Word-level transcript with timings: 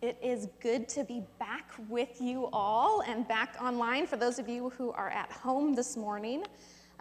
It 0.00 0.16
is 0.22 0.46
good 0.60 0.88
to 0.90 1.02
be 1.02 1.24
back 1.40 1.72
with 1.88 2.20
you 2.20 2.48
all 2.52 3.00
and 3.00 3.26
back 3.26 3.56
online 3.60 4.06
for 4.06 4.16
those 4.16 4.38
of 4.38 4.48
you 4.48 4.70
who 4.70 4.92
are 4.92 5.10
at 5.10 5.32
home 5.32 5.74
this 5.74 5.96
morning. 5.96 6.44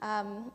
Um, 0.02 0.52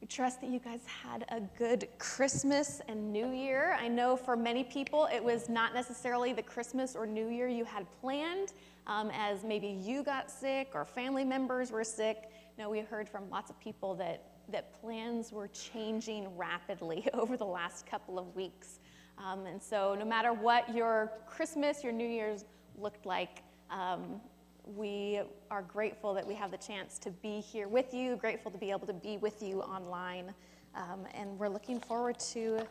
we 0.00 0.08
trust 0.08 0.40
that 0.40 0.50
you 0.50 0.58
guys 0.58 0.80
had 0.84 1.24
a 1.28 1.40
good 1.56 1.86
Christmas 1.98 2.80
and 2.88 3.12
New 3.12 3.30
Year. 3.30 3.76
I 3.78 3.86
know 3.86 4.16
for 4.16 4.36
many 4.36 4.64
people 4.64 5.08
it 5.14 5.22
was 5.22 5.48
not 5.48 5.74
necessarily 5.74 6.32
the 6.32 6.42
Christmas 6.42 6.96
or 6.96 7.06
New 7.06 7.28
Year 7.28 7.46
you 7.46 7.64
had 7.64 7.86
planned, 8.00 8.52
um, 8.88 9.08
as 9.14 9.44
maybe 9.44 9.68
you 9.68 10.02
got 10.02 10.28
sick 10.28 10.72
or 10.74 10.84
family 10.84 11.24
members 11.24 11.70
were 11.70 11.84
sick. 11.84 12.30
Know, 12.58 12.68
we 12.68 12.80
heard 12.80 13.08
from 13.08 13.30
lots 13.30 13.48
of 13.48 13.60
people 13.60 13.94
that, 13.94 14.24
that 14.48 14.74
plans 14.80 15.30
were 15.30 15.46
changing 15.46 16.36
rapidly 16.36 17.06
over 17.14 17.36
the 17.36 17.46
last 17.46 17.86
couple 17.86 18.18
of 18.18 18.34
weeks. 18.34 18.80
Um, 19.24 19.46
and 19.46 19.62
so, 19.62 19.94
no 19.94 20.04
matter 20.04 20.32
what 20.32 20.74
your 20.74 21.12
Christmas, 21.26 21.84
your 21.84 21.92
New 21.92 22.08
Year's 22.08 22.44
looked 22.76 23.06
like, 23.06 23.42
um, 23.70 24.20
we 24.64 25.20
are 25.50 25.62
grateful 25.62 26.14
that 26.14 26.26
we 26.26 26.34
have 26.34 26.50
the 26.50 26.56
chance 26.56 26.98
to 26.98 27.10
be 27.10 27.40
here 27.40 27.68
with 27.68 27.94
you, 27.94 28.16
grateful 28.16 28.50
to 28.50 28.58
be 28.58 28.70
able 28.70 28.86
to 28.86 28.92
be 28.92 29.18
with 29.18 29.42
you 29.42 29.60
online. 29.60 30.34
Um, 30.74 31.06
and 31.14 31.38
we're 31.38 31.48
looking 31.48 31.78
forward 31.78 32.18
to 32.32 32.66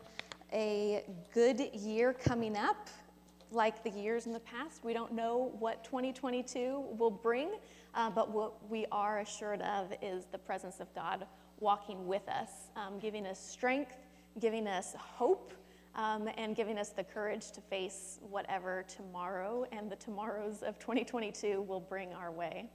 a 0.52 1.06
good 1.34 1.60
year 1.74 2.14
coming 2.14 2.58
up. 2.58 2.90
Like 3.52 3.84
the 3.84 3.90
years 3.90 4.26
in 4.26 4.34
the 4.34 4.40
past, 4.40 4.84
we 4.84 4.94
don't 4.94 5.14
know 5.14 5.54
what 5.60 5.84
2022 5.84 6.84
will 6.98 7.12
bring, 7.12 7.52
uh, 7.94 8.10
but 8.10 8.32
what 8.32 8.70
we 8.70 8.86
are 8.92 9.20
assured 9.20 9.62
of 9.62 9.94
is 10.02 10.26
the 10.32 10.38
presence 10.38 10.80
of 10.80 10.94
God 10.96 11.28
walking 11.60 12.08
with 12.08 12.28
us, 12.30 12.50
um, 12.76 12.98
giving 13.00 13.26
us 13.26 13.40
strength, 13.40 13.98
giving 14.40 14.68
us 14.68 14.96
hope, 14.98 15.54
um, 15.96 16.30
and 16.38 16.56
giving 16.56 16.78
us 16.78 16.90
the 16.90 17.04
courage 17.04 17.52
to 17.52 17.62
face 17.62 18.20
whatever 18.30 18.86
tomorrow 18.88 19.66
and 19.72 19.92
the 19.92 19.96
tomorrows 19.96 20.64
of 20.64 20.80
2022 20.80 21.62
will 21.62 21.80
bring 21.80 22.14
our 22.14 22.32
way. 22.32 22.70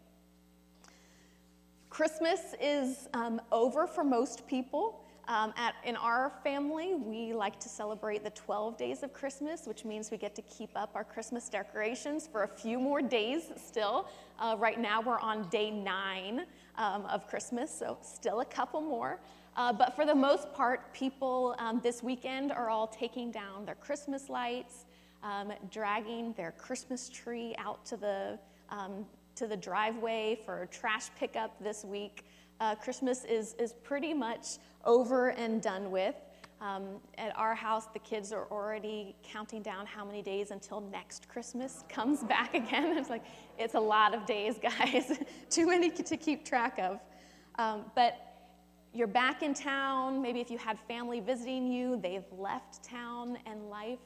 Christmas 1.89 2.55
is 2.61 3.09
um, 3.15 3.41
over 3.51 3.87
for 3.87 4.05
most 4.05 4.47
people. 4.47 5.03
Um, 5.29 5.53
at, 5.57 5.75
in 5.85 5.97
our 5.97 6.31
family, 6.45 6.95
we 6.95 7.33
like 7.33 7.59
to 7.61 7.69
celebrate 7.69 8.23
the 8.23 8.31
12 8.31 8.77
days 8.77 9.03
of 9.03 9.13
Christmas, 9.13 9.67
which 9.67 9.85
means 9.85 10.11
we 10.11 10.19
get 10.19 10.37
to 10.37 10.43
keep 10.43 10.71
up 10.77 10.91
our 10.95 11.03
Christmas 11.03 11.49
decorations 11.49 12.29
for 12.31 12.45
a 12.45 12.49
few 12.49 12.79
more 12.79 13.03
days 13.03 13.51
still. 13.57 14.09
Uh, 14.39 14.55
right 14.59 14.79
now, 14.79 15.01
we're 15.01 15.19
on 15.19 15.49
day 15.49 15.71
nine 15.71 16.47
um, 16.77 17.07
of 17.07 17.27
Christmas, 17.27 17.77
so 17.77 17.99
still 18.03 18.41
a 18.41 18.45
couple 18.45 18.81
more. 18.81 19.19
Uh, 19.57 19.73
but 19.73 19.97
for 19.97 20.05
the 20.05 20.15
most 20.15 20.53
part, 20.53 20.93
people 20.93 21.57
um, 21.59 21.81
this 21.83 22.03
weekend 22.03 22.53
are 22.53 22.69
all 22.69 22.87
taking 22.87 23.31
down 23.31 23.65
their 23.65 23.75
Christmas 23.75 24.29
lights, 24.29 24.85
um, 25.23 25.51
dragging 25.71 26.35
their 26.35 26.53
Christmas 26.53 27.09
tree 27.09 27.55
out 27.59 27.85
to 27.87 27.97
the, 27.97 28.39
um, 28.69 29.07
to 29.35 29.47
the 29.47 29.57
driveway 29.57 30.39
for 30.45 30.69
trash 30.71 31.09
pickup 31.19 31.59
this 31.63 31.87
week. 31.87 32.27
Uh, 32.61 32.75
Christmas 32.75 33.25
is, 33.25 33.55
is 33.55 33.73
pretty 33.73 34.13
much 34.13 34.59
over 34.85 35.31
and 35.31 35.63
done 35.63 35.91
with. 35.91 36.15
Um, 36.61 37.01
at 37.17 37.37
our 37.37 37.55
house, 37.55 37.87
the 37.93 37.99
kids 37.99 38.33
are 38.33 38.47
already 38.51 39.15
counting 39.23 39.63
down 39.63 39.87
how 39.87 40.05
many 40.05 40.23
days 40.23 40.51
until 40.51 40.81
next 40.81 41.29
Christmas 41.29 41.83
comes 41.89 42.23
back 42.23 42.55
again. 42.55 42.97
It's 42.99 43.09
like, 43.09 43.25
it's 43.59 43.75
a 43.75 43.81
lot 43.81 44.15
of 44.15 44.27
days, 44.27 44.59
guys, 44.63 45.19
too 45.49 45.67
many 45.67 45.91
to 45.91 46.17
keep 46.19 46.45
track 46.45 46.79
of. 46.79 47.01
Um, 47.59 47.87
but 47.95 48.36
you're 48.97 49.07
back 49.07 49.43
in 49.43 49.53
town. 49.53 50.23
Maybe 50.23 50.41
if 50.41 50.51
you 50.51 50.57
had 50.57 50.79
family 50.79 51.21
visiting 51.21 51.71
you, 51.71 52.01
they've 52.01 52.25
left 52.33 52.83
town, 52.83 53.37
and 53.45 53.69
life 53.69 53.99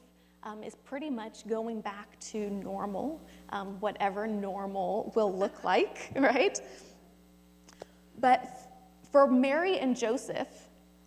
um, 0.43 0.63
is 0.63 0.75
pretty 0.75 1.09
much 1.09 1.47
going 1.47 1.79
back 1.79 2.19
to 2.19 2.49
normal, 2.49 3.21
um, 3.51 3.79
whatever 3.79 4.27
normal 4.27 5.13
will 5.15 5.33
look 5.33 5.63
like, 5.63 6.11
right? 6.15 6.59
But 8.19 8.49
for 9.11 9.27
Mary 9.27 9.79
and 9.79 9.95
Joseph, 9.95 10.49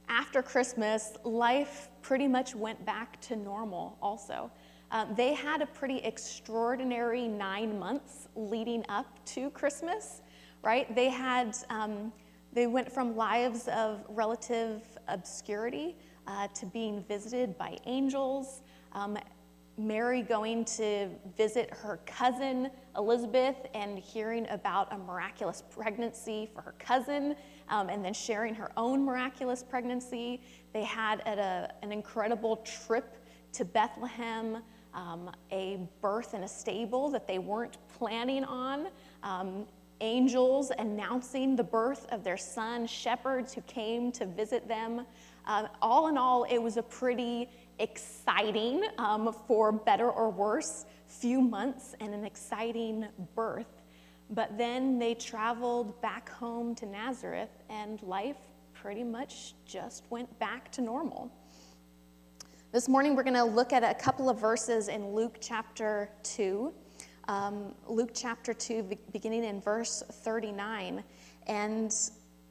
after 0.08 0.42
Christmas, 0.42 1.12
life 1.22 1.88
pretty 2.00 2.26
much 2.26 2.54
went 2.54 2.82
back 2.86 3.20
to 3.22 3.36
normal 3.36 3.98
also. 4.00 4.50
Um, 4.92 5.14
they 5.14 5.34
had 5.34 5.60
a 5.60 5.66
pretty 5.66 5.98
extraordinary 5.98 7.28
nine 7.28 7.78
months 7.78 8.28
leading 8.34 8.84
up 8.88 9.06
to 9.26 9.50
Christmas, 9.50 10.22
right? 10.62 10.94
They 10.94 11.08
had 11.08 11.56
um, 11.68 12.12
they 12.54 12.68
went 12.68 12.90
from 12.90 13.16
lives 13.16 13.68
of 13.68 14.04
relative 14.08 14.82
obscurity 15.08 15.96
uh, 16.26 16.46
to 16.54 16.66
being 16.66 17.02
visited 17.02 17.58
by 17.58 17.76
angels. 17.84 18.62
Um, 18.92 19.18
Mary 19.76 20.22
going 20.22 20.64
to 20.64 21.08
visit 21.36 21.68
her 21.72 21.98
cousin 22.06 22.70
Elizabeth 22.96 23.56
and 23.74 23.98
hearing 23.98 24.46
about 24.50 24.92
a 24.92 24.96
miraculous 24.96 25.64
pregnancy 25.68 26.48
for 26.54 26.62
her 26.62 26.74
cousin, 26.78 27.34
um, 27.68 27.88
and 27.88 28.04
then 28.04 28.14
sharing 28.14 28.54
her 28.54 28.70
own 28.76 29.04
miraculous 29.04 29.64
pregnancy. 29.64 30.40
They 30.72 30.84
had 30.84 31.20
a, 31.20 31.74
an 31.82 31.90
incredible 31.90 32.58
trip 32.58 33.16
to 33.54 33.64
Bethlehem, 33.64 34.62
um, 34.94 35.30
a 35.50 35.80
birth 36.00 36.34
in 36.34 36.44
a 36.44 36.48
stable 36.48 37.10
that 37.10 37.26
they 37.26 37.40
weren't 37.40 37.78
planning 37.98 38.44
on. 38.44 38.86
Um, 39.24 39.66
angels 40.04 40.70
announcing 40.78 41.56
the 41.56 41.64
birth 41.64 42.06
of 42.12 42.22
their 42.22 42.36
son, 42.36 42.86
shepherds 42.86 43.54
who 43.54 43.62
came 43.62 44.12
to 44.12 44.26
visit 44.26 44.68
them. 44.68 45.06
Um, 45.46 45.68
all 45.80 46.08
in 46.08 46.18
all, 46.18 46.44
it 46.44 46.58
was 46.58 46.76
a 46.76 46.82
pretty 46.82 47.48
exciting, 47.78 48.84
um, 48.98 49.34
for 49.48 49.72
better 49.72 50.10
or 50.10 50.30
worse, 50.30 50.84
few 51.06 51.40
months 51.40 51.94
and 52.00 52.12
an 52.14 52.24
exciting 52.24 53.06
birth. 53.34 53.82
But 54.30 54.56
then 54.58 54.98
they 54.98 55.14
traveled 55.14 56.00
back 56.00 56.28
home 56.28 56.74
to 56.76 56.86
Nazareth, 56.86 57.50
and 57.70 58.02
life 58.02 58.36
pretty 58.74 59.04
much 59.04 59.54
just 59.64 60.04
went 60.10 60.38
back 60.38 60.70
to 60.72 60.82
normal. 60.82 61.30
This 62.72 62.88
morning, 62.88 63.14
we're 63.14 63.22
going 63.22 63.34
to 63.34 63.44
look 63.44 63.72
at 63.72 63.82
a 63.82 63.94
couple 63.94 64.28
of 64.28 64.38
verses 64.38 64.88
in 64.88 65.14
Luke 65.14 65.38
chapter 65.40 66.10
2 66.24 66.74
um, 67.28 67.74
Luke 67.86 68.10
chapter 68.14 68.52
2, 68.52 68.96
beginning 69.12 69.44
in 69.44 69.60
verse 69.60 70.02
39. 70.10 71.02
And, 71.46 71.94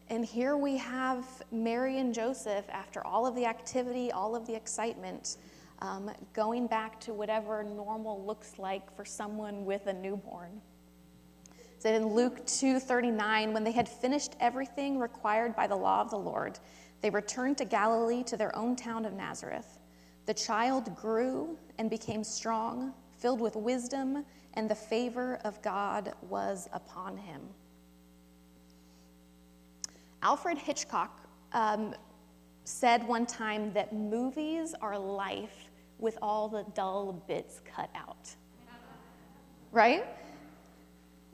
and 0.10 0.26
here 0.26 0.58
we 0.58 0.78
have 0.78 1.26
Mary 1.52 2.00
and 2.00 2.14
Joseph, 2.14 2.66
after 2.70 3.06
all 3.06 3.26
of 3.26 3.36
the 3.36 3.46
activity, 3.46 4.12
all 4.12 4.36
of 4.36 4.48
the 4.48 4.56
excitement, 4.56 5.38
um, 5.80 6.12
going 6.34 6.68
back 6.68 7.00
to 7.02 7.14
whatever 7.14 7.64
normal 7.64 8.26
looks 8.26 8.58
like 8.58 8.96
for 8.96 9.06
someone 9.06 9.66
with 9.66 9.88
a 9.88 9.94
newborn. 9.94 10.62
So 11.80 11.90
in 11.90 12.08
Luke 12.08 12.46
2:39, 12.46 13.52
when 13.54 13.64
they 13.64 13.72
had 13.72 13.90
finished 13.90 14.36
everything 14.40 14.98
required 14.98 15.56
by 15.56 15.68
the 15.68 15.76
law 15.76 16.00
of 16.00 16.10
the 16.10 16.18
Lord, 16.18 16.58
they 17.02 17.10
returned 17.10 17.58
to 17.58 17.66
Galilee 17.66 18.24
to 18.24 18.38
their 18.38 18.56
own 18.56 18.78
town 18.78 19.04
of 19.04 19.12
Nazareth. 19.12 19.80
The 20.26 20.34
child 20.34 20.96
grew 20.96 21.58
and 21.78 21.90
became 21.90 22.24
strong, 22.24 22.94
filled 23.18 23.42
with 23.42 23.58
wisdom, 23.58 24.26
and 24.56 24.70
the 24.70 24.76
favor 24.76 25.40
of 25.44 25.62
God 25.62 26.14
was 26.22 26.70
upon 26.74 27.18
him. 27.18 27.42
Alfred 30.22 30.58
Hitchcock 30.58 31.20
um, 31.52 31.94
said 32.64 33.06
one 33.08 33.26
time 33.26 33.74
that 33.74 33.94
movies 33.94 34.74
are 34.82 34.98
life 34.98 35.70
with 36.00 36.18
all 36.22 36.48
the 36.48 36.66
dull 36.74 37.14
bits 37.28 37.62
cut 37.66 37.90
out. 37.96 38.34
Right? 39.72 40.06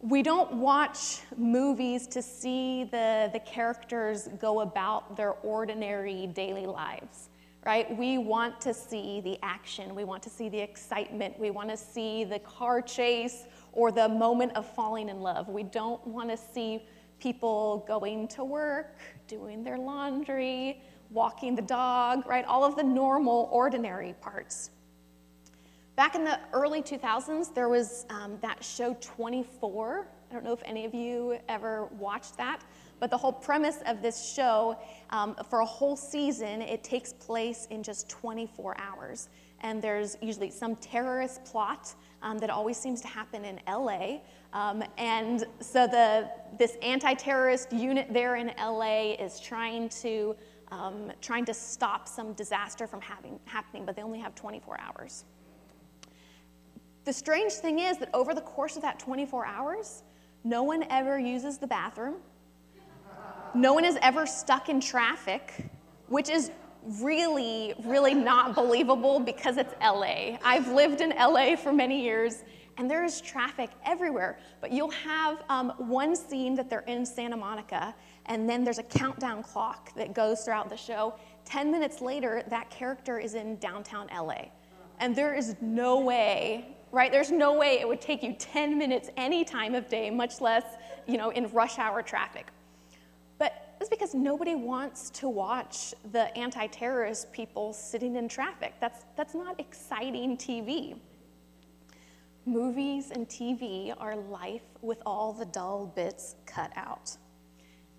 We 0.01 0.23
don't 0.23 0.53
watch 0.53 1.19
movies 1.35 2.07
to 2.07 2.21
see 2.21 2.85
the, 2.85 3.29
the 3.33 3.39
characters 3.39 4.29
go 4.39 4.61
about 4.61 5.17
their 5.17 5.33
ordinary 5.43 6.27
daily 6.27 6.65
lives 6.65 7.28
right? 7.65 7.95
We 7.97 8.17
want 8.17 8.61
to 8.61 8.73
see 8.73 9.21
the 9.21 9.37
action, 9.43 9.93
we 9.93 10.03
want 10.03 10.23
to 10.23 10.29
see 10.29 10.49
the 10.49 10.59
excitement, 10.59 11.37
we 11.39 11.51
want 11.51 11.69
to 11.69 11.77
see 11.77 12.23
the 12.23 12.39
car 12.39 12.81
chase 12.81 13.45
or 13.73 13.91
the 13.91 14.07
moment 14.07 14.55
of 14.55 14.65
falling 14.65 15.09
in 15.09 15.19
love. 15.19 15.49
We 15.49 15.63
don't 15.63 16.05
want 16.07 16.29
to 16.29 16.37
see 16.37 16.83
people 17.19 17.83
going 17.87 18.27
to 18.29 18.43
work, 18.43 18.99
doing 19.27 19.63
their 19.63 19.77
laundry, 19.77 20.81
walking 21.09 21.55
the 21.55 21.61
dog, 21.61 22.25
right? 22.25 22.45
All 22.45 22.63
of 22.63 22.75
the 22.75 22.83
normal, 22.83 23.49
ordinary 23.51 24.13
parts. 24.21 24.71
Back 25.95 26.15
in 26.15 26.23
the 26.23 26.39
early 26.53 26.81
2000s, 26.81 27.53
there 27.53 27.67
was 27.67 28.05
um, 28.09 28.37
that 28.41 28.63
show 28.63 28.95
24. 29.01 30.07
I 30.29 30.33
don't 30.33 30.45
know 30.45 30.53
if 30.53 30.61
any 30.63 30.85
of 30.85 30.93
you 30.93 31.37
ever 31.49 31.87
watched 31.97 32.37
that. 32.37 32.61
But 32.99 33.09
the 33.09 33.17
whole 33.17 33.31
premise 33.31 33.79
of 33.85 34.01
this 34.01 34.33
show, 34.33 34.77
um, 35.09 35.35
for 35.49 35.59
a 35.61 35.65
whole 35.65 35.95
season, 35.95 36.61
it 36.61 36.83
takes 36.83 37.13
place 37.13 37.67
in 37.69 37.81
just 37.81 38.09
24 38.09 38.75
hours. 38.79 39.29
And 39.61 39.81
there's 39.81 40.17
usually 40.21 40.51
some 40.51 40.75
terrorist 40.77 41.43
plot 41.45 41.93
um, 42.21 42.37
that 42.39 42.49
always 42.49 42.77
seems 42.77 43.01
to 43.01 43.07
happen 43.07 43.45
in 43.45 43.59
LA. 43.67 44.19
Um, 44.53 44.83
and 44.97 45.45
so 45.59 45.87
the, 45.87 46.29
this 46.57 46.77
anti 46.81 47.13
terrorist 47.13 47.71
unit 47.71 48.07
there 48.11 48.35
in 48.35 48.51
LA 48.57 49.13
is 49.13 49.39
trying 49.39 49.89
to, 49.89 50.35
um, 50.71 51.11
trying 51.21 51.45
to 51.45 51.53
stop 51.53 52.07
some 52.07 52.33
disaster 52.33 52.87
from 52.87 53.01
having, 53.01 53.39
happening, 53.45 53.85
but 53.85 53.95
they 53.95 54.01
only 54.01 54.19
have 54.19 54.35
24 54.35 54.79
hours. 54.79 55.25
The 57.05 57.13
strange 57.13 57.53
thing 57.53 57.79
is 57.79 57.97
that 57.97 58.09
over 58.13 58.33
the 58.33 58.41
course 58.41 58.75
of 58.75 58.81
that 58.81 58.99
24 58.99 59.45
hours, 59.45 60.03
no 60.43 60.63
one 60.63 60.85
ever 60.89 61.17
uses 61.19 61.57
the 61.57 61.67
bathroom. 61.67 62.15
No 63.55 63.73
one 63.73 63.83
is 63.83 63.97
ever 64.01 64.27
stuck 64.27 64.69
in 64.69 64.79
traffic, 64.79 65.65
which 66.07 66.29
is 66.29 66.51
really, 67.01 67.73
really 67.83 68.13
not 68.13 68.53
believable 68.53 69.19
because 69.19 69.57
it's 69.57 69.73
LA. 69.81 70.37
I've 70.43 70.67
lived 70.67 71.01
in 71.01 71.09
LA 71.09 71.55
for 71.55 71.73
many 71.73 72.01
years, 72.01 72.43
and 72.77 72.89
there 72.89 73.03
is 73.03 73.19
traffic 73.21 73.71
everywhere. 73.85 74.37
But 74.61 74.71
you'll 74.71 74.91
have 74.91 75.43
um, 75.49 75.73
one 75.77 76.15
scene 76.15 76.53
that 76.55 76.69
they're 76.69 76.81
in 76.81 77.05
Santa 77.05 77.35
Monica, 77.35 77.95
and 78.27 78.47
then 78.47 78.63
there's 78.63 78.77
a 78.77 78.83
countdown 78.83 79.41
clock 79.41 79.95
that 79.95 80.13
goes 80.13 80.43
throughout 80.43 80.69
the 80.69 80.77
show. 80.77 81.15
10 81.45 81.71
minutes 81.71 82.01
later, 82.01 82.43
that 82.49 82.69
character 82.69 83.19
is 83.19 83.33
in 83.33 83.57
downtown 83.57 84.07
LA. 84.15 84.45
And 84.99 85.15
there 85.15 85.33
is 85.33 85.55
no 85.59 85.99
way, 85.99 86.77
right? 86.91 87.11
There's 87.11 87.31
no 87.31 87.53
way 87.53 87.79
it 87.79 87.87
would 87.87 88.01
take 88.01 88.21
you 88.21 88.35
10 88.37 88.77
minutes 88.77 89.09
any 89.17 89.43
time 89.43 89.73
of 89.73 89.89
day, 89.89 90.11
much 90.11 90.39
less, 90.39 90.63
you 91.07 91.17
know, 91.17 91.31
in 91.31 91.49
rush 91.51 91.79
hour 91.79 92.03
traffic. 92.03 92.47
It's 93.79 93.89
because 93.89 94.13
nobody 94.13 94.55
wants 94.55 95.09
to 95.11 95.29
watch 95.29 95.93
the 96.11 96.35
anti-terrorist 96.37 97.31
people 97.31 97.71
sitting 97.71 98.17
in 98.17 98.27
traffic. 98.27 98.73
That's, 98.81 99.05
that's 99.15 99.33
not 99.33 99.59
exciting 99.59 100.35
TV. 100.37 100.97
Movies 102.45 103.11
and 103.11 103.27
TV 103.27 103.93
are 103.97 104.17
life 104.17 104.63
with 104.81 105.01
all 105.05 105.31
the 105.31 105.45
dull 105.45 105.93
bits 105.95 106.35
cut 106.45 106.71
out. 106.75 107.15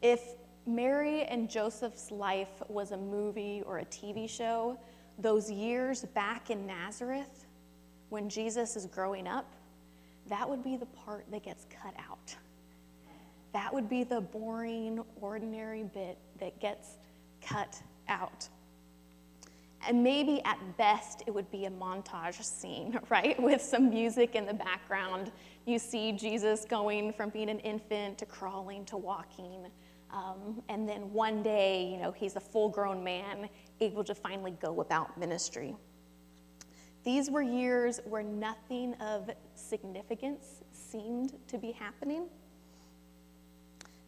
If 0.02 0.20
Mary 0.66 1.22
and 1.22 1.48
Joseph's 1.48 2.10
life 2.10 2.62
was 2.68 2.90
a 2.92 2.96
movie 2.96 3.62
or 3.64 3.78
a 3.78 3.84
TV 3.86 4.28
show, 4.28 4.78
those 5.18 5.50
years 5.50 6.04
back 6.04 6.50
in 6.50 6.66
Nazareth 6.66 7.46
when 8.10 8.28
Jesus 8.28 8.76
is 8.76 8.86
growing 8.86 9.26
up, 9.26 9.46
that 10.28 10.48
would 10.48 10.62
be 10.62 10.76
the 10.76 10.86
part 10.86 11.24
that 11.30 11.42
gets 11.42 11.66
cut 11.70 11.94
out. 11.98 12.09
That 13.52 13.72
would 13.72 13.88
be 13.88 14.04
the 14.04 14.20
boring, 14.20 15.02
ordinary 15.20 15.82
bit 15.82 16.18
that 16.38 16.60
gets 16.60 16.98
cut 17.40 17.80
out. 18.08 18.48
And 19.86 20.04
maybe 20.04 20.42
at 20.44 20.58
best 20.76 21.22
it 21.26 21.34
would 21.34 21.50
be 21.50 21.64
a 21.64 21.70
montage 21.70 22.42
scene, 22.42 22.98
right? 23.08 23.40
With 23.42 23.62
some 23.62 23.90
music 23.90 24.34
in 24.34 24.46
the 24.46 24.54
background. 24.54 25.32
You 25.66 25.78
see 25.78 26.12
Jesus 26.12 26.64
going 26.64 27.12
from 27.12 27.30
being 27.30 27.48
an 27.48 27.60
infant 27.60 28.18
to 28.18 28.26
crawling 28.26 28.84
to 28.86 28.96
walking. 28.96 29.66
Um, 30.12 30.62
and 30.68 30.88
then 30.88 31.12
one 31.12 31.42
day, 31.42 31.86
you 31.86 31.98
know, 31.98 32.12
he's 32.12 32.36
a 32.36 32.40
full 32.40 32.68
grown 32.68 33.02
man 33.02 33.48
able 33.80 34.04
to 34.04 34.14
finally 34.14 34.52
go 34.60 34.80
about 34.80 35.16
ministry. 35.18 35.76
These 37.04 37.30
were 37.30 37.42
years 37.42 38.00
where 38.04 38.22
nothing 38.22 38.94
of 38.94 39.30
significance 39.54 40.62
seemed 40.72 41.32
to 41.48 41.56
be 41.56 41.72
happening. 41.72 42.26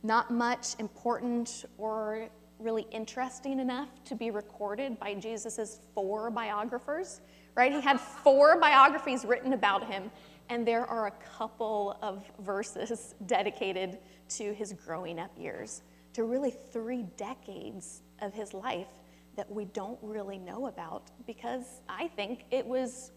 Not 0.02 0.30
much 0.30 0.74
important 0.78 1.64
or 1.78 2.28
really 2.58 2.86
interesting 2.90 3.58
enough 3.58 3.88
to 4.04 4.14
be 4.14 4.30
recorded 4.30 4.98
by 4.98 5.14
Jesus' 5.14 5.80
four 5.94 6.30
biographers, 6.30 7.20
right? 7.56 7.72
He 7.72 7.80
had 7.80 8.00
four 8.00 8.56
biographies 8.60 9.24
written 9.24 9.52
about 9.52 9.86
him, 9.86 10.10
and 10.48 10.66
there 10.66 10.86
are 10.86 11.06
a 11.06 11.12
couple 11.36 11.98
of 12.02 12.24
verses 12.40 13.14
dedicated 13.26 13.98
to 14.30 14.52
his 14.54 14.72
growing 14.72 15.18
up 15.18 15.30
years, 15.38 15.82
to 16.14 16.24
really 16.24 16.50
three 16.50 17.04
decades 17.16 18.02
of 18.20 18.32
his 18.32 18.54
life 18.54 18.88
that 19.36 19.50
we 19.50 19.64
don't 19.66 19.98
really 20.02 20.38
know 20.38 20.66
about 20.66 21.10
because 21.26 21.80
I 21.88 22.08
think 22.08 22.44
it 22.50 22.66
was 22.66 23.12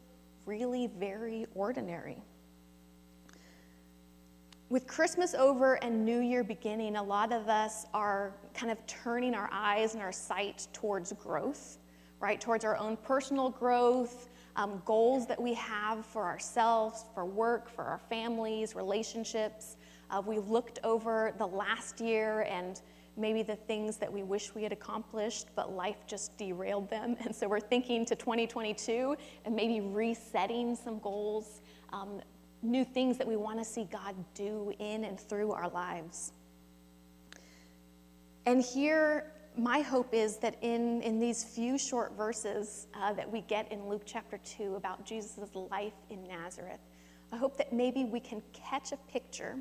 really 0.46 0.88
very 0.88 1.46
ordinary. 1.54 2.18
With 4.76 4.88
Christmas 4.88 5.34
over 5.34 5.76
and 5.76 6.04
New 6.04 6.20
Year 6.20 6.44
beginning, 6.44 6.98
a 6.98 7.02
lot 7.02 7.32
of 7.32 7.48
us 7.48 7.86
are 7.94 8.34
kind 8.54 8.70
of 8.70 8.86
turning 8.88 9.34
our 9.34 9.48
eyes 9.50 9.94
and 9.94 10.04
our 10.04 10.12
sight 10.12 10.68
towards 10.74 11.14
growth, 11.14 11.78
right? 12.20 12.42
Towards 12.42 12.66
our 12.66 12.76
own 12.76 12.98
personal 12.98 13.50
growth, 13.50 14.28
um, 14.58 14.82
goals 14.84 15.28
that 15.28 15.42
we 15.42 15.54
have 15.54 16.06
for 16.06 16.26
ourselves, 16.26 17.06
for 17.14 17.24
work, 17.24 17.70
for 17.70 17.86
our 17.86 18.02
families, 18.10 18.76
relationships. 18.76 19.78
Uh, 20.10 20.22
we 20.26 20.40
looked 20.40 20.80
over 20.84 21.34
the 21.38 21.48
last 21.48 22.02
year 22.02 22.42
and 22.42 22.82
maybe 23.16 23.44
the 23.44 23.56
things 23.56 23.96
that 23.96 24.12
we 24.12 24.24
wish 24.24 24.54
we 24.54 24.62
had 24.62 24.74
accomplished, 24.74 25.48
but 25.56 25.72
life 25.72 26.06
just 26.06 26.38
derailed 26.38 26.90
them. 26.90 27.16
And 27.24 27.34
so 27.34 27.48
we're 27.48 27.62
thinking 27.62 28.06
to 28.08 28.16
2022 28.16 29.16
and 29.46 29.56
maybe 29.56 29.80
resetting 29.80 30.76
some 30.76 31.00
goals, 31.00 31.62
um, 31.94 32.20
new 32.66 32.84
things 32.84 33.18
that 33.18 33.28
we 33.28 33.36
want 33.36 33.60
to 33.60 33.66
see 33.66 33.88
God 33.92 34.16
do 34.34 34.74
in 34.80 35.04
and 35.04 35.20
through 35.20 35.52
our 35.52 35.70
lives. 35.70 36.32
And 38.46 38.62
here, 38.62 39.32
my 39.58 39.82
hope 39.82 40.14
is 40.14 40.38
that 40.38 40.58
in, 40.62 41.02
in 41.02 41.20
these 41.20 41.44
few 41.44 41.78
short 41.78 42.16
verses 42.18 42.88
uh, 42.94 43.14
that 43.14 43.32
we 43.32 43.42
get 43.42 43.72
in 43.72 43.88
Luke 43.88 44.04
chapter 44.06 44.38
2 44.44 44.76
about 44.76 45.06
Jesus' 45.06 45.40
life 45.54 45.94
in 46.10 46.28
Nazareth, 46.28 46.82
I 47.32 47.38
hope 47.38 47.58
that 47.58 47.74
maybe 47.74 48.04
we 48.04 48.20
can 48.20 48.42
catch 48.54 48.92
a 48.92 48.98
picture 49.12 49.58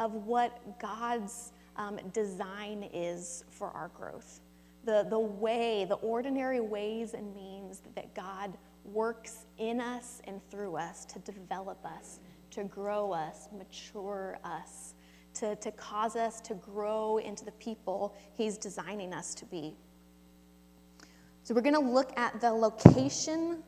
of 0.00 0.12
what 0.14 0.78
God's 0.80 1.52
um, 1.76 1.98
design 2.12 2.88
is 2.92 3.44
for 3.50 3.70
our 3.70 3.90
growth. 3.96 4.40
The, 4.84 5.06
the 5.08 5.18
way, 5.18 5.84
the 5.88 5.96
ordinary 5.96 6.60
ways 6.60 7.14
and 7.14 7.34
means 7.34 7.82
that 7.94 8.14
God 8.14 8.56
works 8.84 9.46
in 9.58 9.80
us 9.80 10.20
and 10.24 10.40
through 10.50 10.76
us 10.76 11.04
to 11.06 11.18
develop 11.20 11.84
us, 11.84 12.20
to 12.58 12.64
grow 12.64 13.12
us, 13.12 13.48
mature 13.56 14.36
us, 14.42 14.94
to, 15.32 15.54
to 15.56 15.70
cause 15.72 16.16
us 16.16 16.40
to 16.40 16.54
grow 16.54 17.18
into 17.18 17.44
the 17.44 17.52
people 17.52 18.16
He's 18.34 18.58
designing 18.58 19.14
us 19.14 19.32
to 19.34 19.44
be. 19.44 19.76
So, 21.44 21.54
we're 21.54 21.60
going 21.60 21.74
to 21.74 21.80
look 21.80 22.18
at 22.18 22.40
the 22.40 22.52
location, 22.52 23.62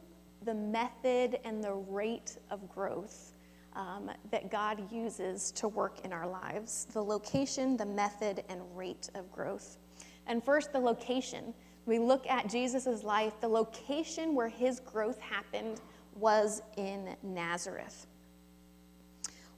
the 0.44 0.54
method, 0.54 1.38
and 1.44 1.62
the 1.62 1.72
rate 1.72 2.36
of 2.50 2.68
growth 2.68 3.32
um, 3.74 4.10
that 4.32 4.50
God 4.50 4.92
uses 4.92 5.52
to 5.52 5.68
work 5.68 6.04
in 6.04 6.12
our 6.12 6.26
lives 6.28 6.88
the 6.92 7.02
location, 7.02 7.76
the 7.76 7.86
method, 7.86 8.42
and 8.48 8.60
rate 8.74 9.08
of 9.14 9.30
growth. 9.30 9.78
And 10.26 10.42
first, 10.42 10.72
the 10.72 10.80
location. 10.80 11.54
We 11.86 12.00
look 12.00 12.26
at 12.28 12.48
Jesus' 12.48 13.04
life, 13.04 13.34
the 13.40 13.48
location 13.48 14.34
where 14.34 14.48
his 14.48 14.80
growth 14.80 15.20
happened 15.20 15.80
was 16.16 16.60
in 16.76 17.16
Nazareth. 17.22 18.08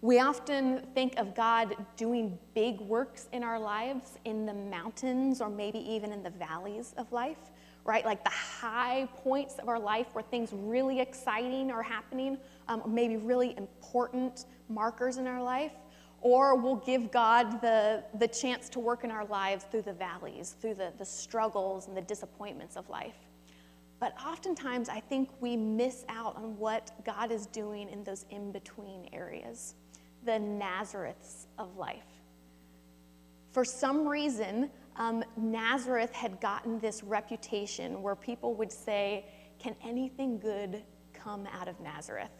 We 0.03 0.19
often 0.19 0.85
think 0.95 1.17
of 1.17 1.33
God 1.33 1.77
doing 1.97 2.37
big 2.55 2.81
works 2.81 3.29
in 3.33 3.45
our 3.45 3.57
lives 3.57 4.19
in 4.25 4.45
the 4.45 4.53
mountains 4.53 5.41
or 5.41 5.49
maybe 5.49 5.79
even 5.79 6.13
in 6.13 6.25
the 6.25 6.31
valleys 6.31 6.93
of 6.99 7.13
life, 7.13 7.39
right? 7.85 8.05
Like 8.05 8.25
the 8.25 8.31
high 8.31 9.09
points 9.19 9.61
of 9.61 9.69
our 9.69 9.79
life 9.79 10.09
where 10.13 10.25
things 10.25 10.51
really 10.53 10.99
exciting 10.99 11.71
are 11.71 11.85
happening, 11.85 12.37
um, 12.67 12.83
maybe 12.89 13.17
really 13.17 13.57
important 13.57 14.47
markers 14.69 15.19
in 15.19 15.29
our 15.29 15.41
life, 15.41 15.71
or 16.21 16.57
we'll 16.57 16.83
give 16.85 17.13
God 17.13 17.61
the, 17.61 18.03
the 18.19 18.27
chance 18.27 18.69
to 18.71 18.81
work 18.81 19.05
in 19.05 19.13
our 19.13 19.27
lives 19.27 19.67
through 19.71 19.83
the 19.83 19.93
valleys, 19.93 20.57
through 20.61 20.75
the, 20.75 20.93
the 20.99 21.05
struggles 21.05 21.87
and 21.87 21.97
the 21.97 22.03
disappointments 22.03 22.77
of 22.77 22.91
life. 22.91 23.15
But 24.01 24.17
oftentimes, 24.21 24.89
I 24.89 24.99
think 24.99 25.29
we 25.39 25.57
miss 25.57 26.05
out 26.09 26.35
on 26.35 26.59
what 26.59 26.91
God 27.05 27.31
is 27.31 27.47
doing 27.47 27.89
in 27.89 28.03
those 28.03 28.27
in 28.31 28.51
between 28.51 29.09
areas, 29.13 29.77
the 30.25 30.33
Nazareths 30.33 31.47
of 31.59 31.77
life. 31.77 32.03
For 33.53 33.65
some 33.65 34.07
reason, 34.07 34.71
um, 34.97 35.25
Nazareth 35.37 36.13
had 36.13 36.41
gotten 36.41 36.79
this 36.79 37.03
reputation 37.03 38.03
where 38.03 38.17
people 38.17 38.55
would 38.55 38.73
say, 38.73 39.27
Can 39.59 39.75
anything 39.85 40.39
good 40.39 40.83
come 41.13 41.47
out 41.53 41.69
of 41.69 41.81
Nazareth? 41.81 42.31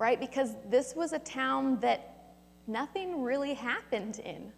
right? 0.00 0.18
Because 0.18 0.56
this 0.68 0.96
was 0.96 1.12
a 1.12 1.18
town 1.20 1.78
that 1.80 2.34
nothing 2.66 3.22
really 3.22 3.52
happened 3.52 4.18
in. 4.20 4.50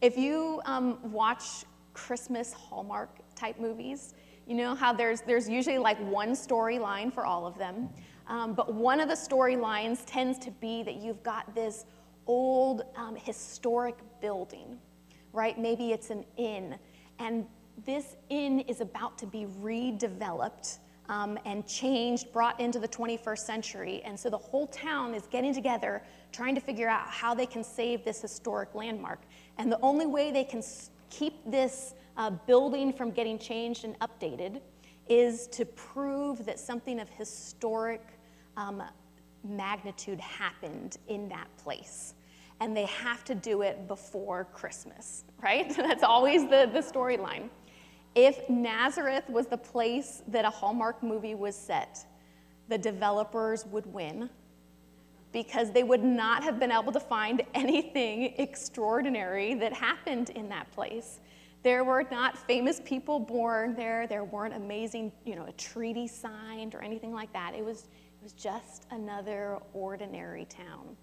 If 0.00 0.16
you 0.16 0.62
um, 0.64 0.98
watch 1.10 1.64
Christmas 1.92 2.52
Hallmark 2.52 3.10
type 3.34 3.58
movies, 3.58 4.14
you 4.46 4.54
know 4.54 4.74
how 4.76 4.92
there's, 4.92 5.22
there's 5.22 5.48
usually 5.48 5.78
like 5.78 5.98
one 5.98 6.30
storyline 6.30 7.12
for 7.12 7.26
all 7.26 7.46
of 7.46 7.58
them. 7.58 7.88
Um, 8.26 8.54
but 8.54 8.72
one 8.72 9.00
of 9.00 9.08
the 9.08 9.14
storylines 9.14 10.02
tends 10.06 10.38
to 10.40 10.50
be 10.50 10.82
that 10.82 10.96
you've 10.96 11.22
got 11.22 11.54
this 11.54 11.84
old 12.26 12.82
um, 12.96 13.16
historic 13.16 13.96
building, 14.20 14.78
right? 15.32 15.58
Maybe 15.58 15.92
it's 15.92 16.10
an 16.10 16.24
inn. 16.36 16.76
And 17.18 17.46
this 17.84 18.16
inn 18.30 18.60
is 18.60 18.80
about 18.80 19.18
to 19.18 19.26
be 19.26 19.46
redeveloped 19.60 20.78
um, 21.08 21.38
and 21.44 21.66
changed, 21.66 22.32
brought 22.32 22.58
into 22.60 22.78
the 22.78 22.88
21st 22.88 23.38
century. 23.38 24.02
And 24.04 24.18
so 24.18 24.30
the 24.30 24.38
whole 24.38 24.66
town 24.68 25.14
is 25.14 25.26
getting 25.26 25.52
together, 25.52 26.02
trying 26.32 26.54
to 26.54 26.60
figure 26.60 26.88
out 26.88 27.06
how 27.08 27.34
they 27.34 27.46
can 27.46 27.62
save 27.62 28.04
this 28.04 28.22
historic 28.22 28.74
landmark. 28.74 29.20
And 29.58 29.70
the 29.70 29.80
only 29.82 30.06
way 30.06 30.30
they 30.30 30.44
can 30.44 30.62
keep 31.10 31.34
this 31.44 31.94
uh, 32.16 32.30
building 32.30 32.92
from 32.92 33.10
getting 33.10 33.38
changed 33.38 33.84
and 33.84 33.98
updated 33.98 34.60
is 35.08 35.46
to 35.48 35.66
prove 35.66 36.46
that 36.46 36.58
something 36.58 36.98
of 36.98 37.08
historic 37.10 38.13
um, 38.56 38.82
magnitude 39.42 40.20
happened 40.20 40.98
in 41.08 41.28
that 41.28 41.48
place. 41.56 42.14
And 42.60 42.76
they 42.76 42.86
have 42.86 43.24
to 43.24 43.34
do 43.34 43.62
it 43.62 43.88
before 43.88 44.44
Christmas, 44.52 45.24
right? 45.42 45.68
That's 45.76 46.02
always 46.02 46.42
the, 46.42 46.70
the 46.72 46.80
storyline. 46.80 47.48
If 48.14 48.48
Nazareth 48.48 49.28
was 49.28 49.46
the 49.46 49.56
place 49.56 50.22
that 50.28 50.44
a 50.44 50.50
Hallmark 50.50 51.02
movie 51.02 51.34
was 51.34 51.56
set, 51.56 52.06
the 52.68 52.78
developers 52.78 53.66
would 53.66 53.86
win 53.86 54.30
because 55.32 55.72
they 55.72 55.82
would 55.82 56.04
not 56.04 56.44
have 56.44 56.60
been 56.60 56.70
able 56.70 56.92
to 56.92 57.00
find 57.00 57.42
anything 57.54 58.34
extraordinary 58.38 59.54
that 59.54 59.72
happened 59.72 60.30
in 60.30 60.48
that 60.48 60.70
place. 60.70 61.20
There 61.64 61.82
were 61.82 62.04
not 62.10 62.38
famous 62.38 62.80
people 62.84 63.18
born 63.18 63.74
there. 63.74 64.06
There 64.06 64.22
weren't 64.22 64.54
amazing, 64.54 65.10
you 65.24 65.34
know, 65.34 65.46
a 65.46 65.52
treaty 65.52 66.06
signed 66.06 66.74
or 66.74 66.82
anything 66.82 67.12
like 67.12 67.32
that. 67.32 67.54
It 67.54 67.64
was, 67.64 67.88
was 68.24 68.32
just 68.32 68.86
another 68.90 69.58
ordinary 69.74 70.46
town. 70.46 70.96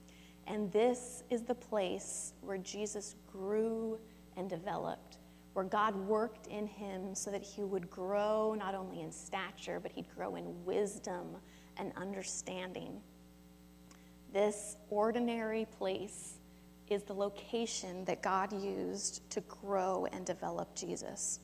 And 0.47 0.71
this 0.71 1.23
is 1.29 1.43
the 1.43 1.53
place 1.53 2.33
where 2.41 2.57
Jesus 2.57 3.13
grew 3.31 3.99
and 4.37 4.49
developed, 4.49 5.19
where 5.53 5.63
God 5.63 5.95
worked 5.95 6.47
in 6.47 6.65
him 6.65 7.13
so 7.13 7.29
that 7.29 7.43
he 7.43 7.61
would 7.63 7.91
grow 7.91 8.55
not 8.57 8.73
only 8.73 9.01
in 9.01 9.11
stature, 9.11 9.79
but 9.79 9.91
he'd 9.91 10.07
grow 10.15 10.35
in 10.35 10.65
wisdom 10.65 11.27
and 11.77 11.93
understanding. 11.95 12.99
This 14.33 14.77
ordinary 14.89 15.67
place 15.77 16.39
is 16.89 17.03
the 17.03 17.13
location 17.13 18.03
that 18.05 18.23
God 18.23 18.51
used 18.51 19.29
to 19.29 19.41
grow 19.41 20.07
and 20.11 20.25
develop 20.25 20.73
Jesus. 20.73 21.39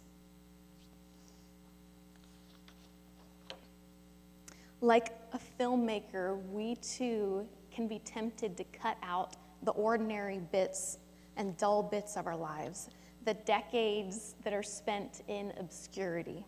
Like 4.82 5.14
a 5.34 5.40
filmmaker, 5.60 6.42
we 6.50 6.76
too 6.76 7.48
can 7.72 7.88
be 7.88 8.00
tempted 8.00 8.56
to 8.58 8.64
cut 8.66 8.98
out 9.04 9.36
the 9.64 9.72
ordinary 9.72 10.40
bits 10.40 11.00
and 11.36 11.58
dull 11.58 11.84
bits 11.84 12.16
of 12.16 12.28
our 12.28 12.36
lives, 12.36 12.90
the 13.26 13.34
decades 13.34 14.36
that 14.44 14.54
are 14.54 14.64
spent 14.64 15.24
in 15.28 15.52
obscurity, 15.60 16.46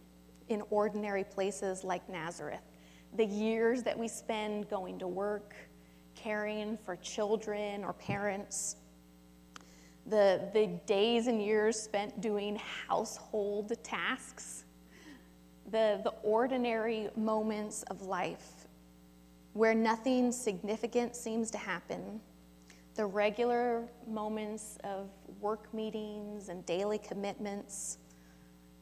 in 0.47 0.63
ordinary 0.69 1.23
places 1.23 1.83
like 1.83 2.07
Nazareth, 2.07 2.61
the 3.15 3.25
years 3.25 3.83
that 3.83 3.97
we 3.97 4.07
spend 4.07 4.69
going 4.69 4.99
to 4.99 5.07
work, 5.07 5.55
caring 6.15 6.77
for 6.85 6.95
children 6.97 7.83
or 7.83 7.93
parents 7.93 8.75
the, 10.09 10.49
the 10.53 10.67
days 10.85 11.27
and 11.27 11.41
years 11.41 11.79
spent 11.79 12.19
doing 12.19 12.59
household 12.87 13.71
tasks, 13.83 14.65
the, 15.71 16.01
the 16.03 16.13
ordinary 16.23 17.09
moments 17.15 17.83
of 17.83 18.01
life 18.03 18.67
where 19.53 19.73
nothing 19.73 20.31
significant 20.31 21.15
seems 21.15 21.51
to 21.51 21.57
happen, 21.57 22.19
the 22.95 23.05
regular 23.05 23.87
moments 24.07 24.77
of 24.83 25.09
work 25.41 25.73
meetings 25.73 26.49
and 26.49 26.65
daily 26.65 26.97
commitments. 26.97 27.97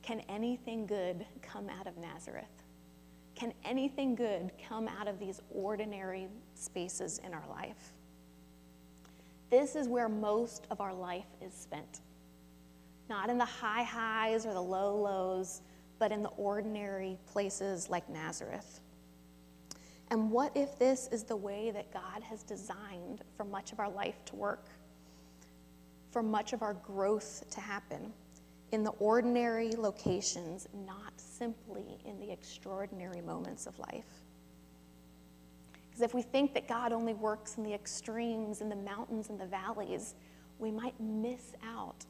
Can 0.02 0.22
anything 0.30 0.86
good 0.86 1.26
come 1.42 1.70
out 1.70 1.88
of 1.88 1.98
Nazareth? 1.98 2.64
Can 3.36 3.54
anything 3.64 4.16
good 4.16 4.52
come 4.68 4.88
out 4.88 5.08
of 5.08 5.20
these 5.20 5.42
ordinary 5.52 6.28
spaces 6.56 7.20
in 7.20 7.34
our 7.34 7.48
life? 7.50 7.94
This 9.50 9.76
is 9.76 9.88
where 9.88 10.10
most 10.10 10.68
of 10.72 10.82
our 10.82 10.94
life 10.94 11.28
is 11.42 11.54
spent. 11.54 12.02
Not 13.10 13.30
in 13.30 13.38
the 13.38 13.46
high 13.46 13.84
highs 13.84 14.46
or 14.46 14.54
the 14.54 14.62
low 14.62 14.96
lows, 14.98 15.62
but 16.00 16.12
in 16.12 16.24
the 16.24 16.30
ordinary 16.30 17.18
places 17.32 17.90
like 17.90 18.08
Nazareth. 18.10 18.82
And 20.10 20.32
what 20.32 20.56
if 20.56 20.80
this 20.80 21.08
is 21.12 21.24
the 21.24 21.36
way 21.36 21.72
that 21.72 21.92
God 21.92 22.24
has 22.24 22.44
designed 22.44 23.24
for 23.36 23.44
much 23.44 23.74
of 23.74 23.80
our 23.80 23.90
life 23.90 24.24
to 24.26 24.36
work? 24.36 24.68
For 26.12 26.24
much 26.24 26.54
of 26.54 26.62
our 26.62 26.76
growth 26.76 27.44
to 27.52 27.60
happen 27.60 28.14
in 28.72 28.84
the 28.84 28.92
ordinary 28.92 29.72
locations, 29.72 30.68
not 30.86 31.14
simply 31.18 32.00
in 32.06 32.20
the 32.20 32.32
extraordinary 32.32 33.22
moments 33.22 33.66
of 33.66 33.78
life. 33.80 34.06
Because 35.90 36.02
if 36.02 36.14
we 36.14 36.22
think 36.22 36.54
that 36.54 36.68
God 36.68 36.92
only 36.92 37.14
works 37.14 37.58
in 37.58 37.64
the 37.64 37.74
extremes, 37.74 38.62
in 38.62 38.70
the 38.70 38.76
mountains 38.76 39.30
and 39.30 39.40
the 39.40 39.46
valleys, 39.46 40.16
we 40.60 40.72
might 40.72 41.00
miss 41.00 41.54
out 41.66 42.06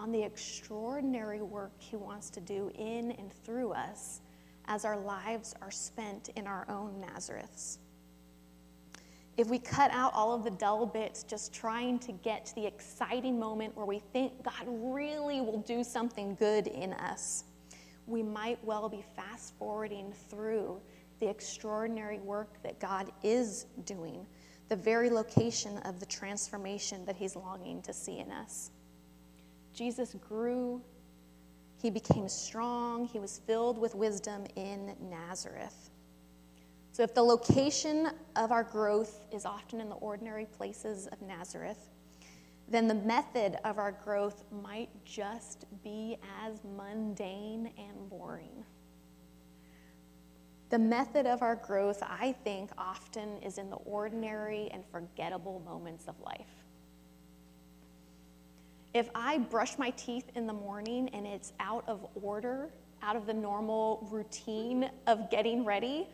on 0.00 0.10
the 0.10 0.22
extraordinary 0.22 1.42
work 1.42 1.72
He 1.78 1.94
wants 1.94 2.30
to 2.30 2.40
do 2.40 2.70
in 2.74 3.10
and 3.12 3.30
through 3.44 3.72
us 3.72 4.22
as 4.64 4.86
our 4.86 4.98
lives 4.98 5.54
are 5.60 5.70
spent 5.70 6.30
in 6.36 6.46
our 6.46 6.64
own 6.70 7.04
Nazareths. 7.06 7.76
If 9.36 9.48
we 9.48 9.58
cut 9.58 9.90
out 9.90 10.14
all 10.14 10.34
of 10.34 10.42
the 10.42 10.50
dull 10.52 10.86
bits 10.86 11.22
just 11.22 11.52
trying 11.52 11.98
to 12.00 12.12
get 12.12 12.46
to 12.46 12.54
the 12.54 12.66
exciting 12.66 13.38
moment 13.38 13.76
where 13.76 13.84
we 13.84 13.98
think 13.98 14.42
God 14.42 14.64
really 14.66 15.42
will 15.42 15.60
do 15.60 15.84
something 15.84 16.34
good 16.34 16.66
in 16.66 16.94
us, 16.94 17.44
we 18.06 18.22
might 18.22 18.62
well 18.64 18.88
be 18.88 19.04
fast 19.14 19.54
forwarding 19.58 20.14
through 20.30 20.80
the 21.20 21.28
extraordinary 21.28 22.20
work 22.20 22.62
that 22.62 22.80
God 22.80 23.12
is 23.22 23.66
doing, 23.84 24.26
the 24.70 24.76
very 24.76 25.10
location 25.10 25.76
of 25.78 26.00
the 26.00 26.06
transformation 26.06 27.04
that 27.04 27.16
He's 27.16 27.36
longing 27.36 27.82
to 27.82 27.92
see 27.92 28.18
in 28.18 28.32
us. 28.32 28.70
Jesus 29.72 30.14
grew, 30.14 30.82
He 31.80 31.90
became 31.90 32.28
strong, 32.28 33.06
He 33.06 33.18
was 33.18 33.40
filled 33.46 33.78
with 33.78 33.94
wisdom 33.94 34.44
in 34.56 34.94
Nazareth. 35.00 35.90
So, 36.92 37.02
if 37.02 37.14
the 37.14 37.22
location 37.22 38.10
of 38.36 38.50
our 38.50 38.64
growth 38.64 39.24
is 39.32 39.44
often 39.44 39.80
in 39.80 39.88
the 39.88 39.94
ordinary 39.96 40.46
places 40.46 41.06
of 41.06 41.22
Nazareth, 41.22 41.88
then 42.68 42.86
the 42.86 42.94
method 42.94 43.58
of 43.64 43.78
our 43.78 43.92
growth 43.92 44.44
might 44.62 44.88
just 45.04 45.66
be 45.82 46.16
as 46.44 46.60
mundane 46.76 47.72
and 47.78 48.08
boring. 48.08 48.64
The 50.70 50.78
method 50.78 51.26
of 51.26 51.42
our 51.42 51.56
growth, 51.56 52.00
I 52.00 52.32
think, 52.44 52.70
often 52.78 53.38
is 53.42 53.58
in 53.58 53.70
the 53.70 53.76
ordinary 53.76 54.68
and 54.72 54.84
forgettable 54.92 55.60
moments 55.64 56.06
of 56.06 56.14
life. 56.20 56.59
If 58.92 59.08
I 59.14 59.38
brush 59.38 59.78
my 59.78 59.90
teeth 59.90 60.30
in 60.34 60.46
the 60.46 60.52
morning 60.52 61.08
and 61.12 61.24
it's 61.24 61.52
out 61.60 61.84
of 61.86 62.04
order, 62.20 62.70
out 63.02 63.14
of 63.14 63.24
the 63.24 63.34
normal 63.34 64.06
routine 64.10 64.90
of 65.06 65.30
getting 65.30 65.64
ready, 65.64 66.08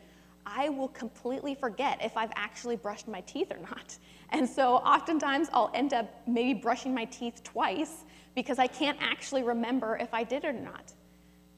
I 0.45 0.69
will 0.69 0.89
completely 0.89 1.55
forget 1.55 1.99
if 2.03 2.15
I've 2.15 2.31
actually 2.35 2.75
brushed 2.75 3.07
my 3.07 3.21
teeth 3.21 3.51
or 3.51 3.57
not. 3.57 3.97
And 4.29 4.47
so 4.47 4.75
oftentimes 4.75 5.47
I'll 5.53 5.71
end 5.73 5.93
up 5.93 6.13
maybe 6.27 6.53
brushing 6.53 6.93
my 6.93 7.05
teeth 7.05 7.45
twice 7.45 8.03
because 8.35 8.59
I 8.59 8.67
can't 8.67 8.97
actually 8.99 9.41
remember 9.41 9.95
if 9.95 10.13
I 10.13 10.25
did 10.25 10.43
or 10.43 10.51
not. 10.51 10.91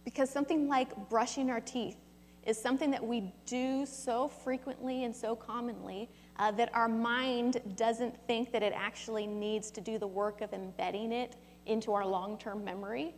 Because 0.06 0.30
something 0.30 0.68
like 0.68 1.10
brushing 1.10 1.50
our 1.50 1.62
teeth 1.62 1.98
is 2.46 2.62
something 2.62 2.92
that 2.92 3.04
we 3.04 3.34
do 3.48 3.88
so 3.88 4.28
frequently 4.28 5.04
and 5.04 5.16
so 5.16 5.36
commonly 5.36 6.12
uh, 6.40 6.52
that 6.52 6.74
our 6.74 6.88
mind 6.88 7.62
doesn't 7.76 8.16
think 8.26 8.52
that 8.54 8.64
it 8.64 8.74
actually 8.76 9.28
needs 9.28 9.70
to 9.72 9.82
do 9.82 10.00
the 10.00 10.08
work 10.08 10.42
of 10.42 10.54
embedding 10.54 11.12
it 11.12 11.36
into 11.66 11.92
our 11.92 12.06
long 12.06 12.38
term 12.38 12.64
memory. 12.64 13.14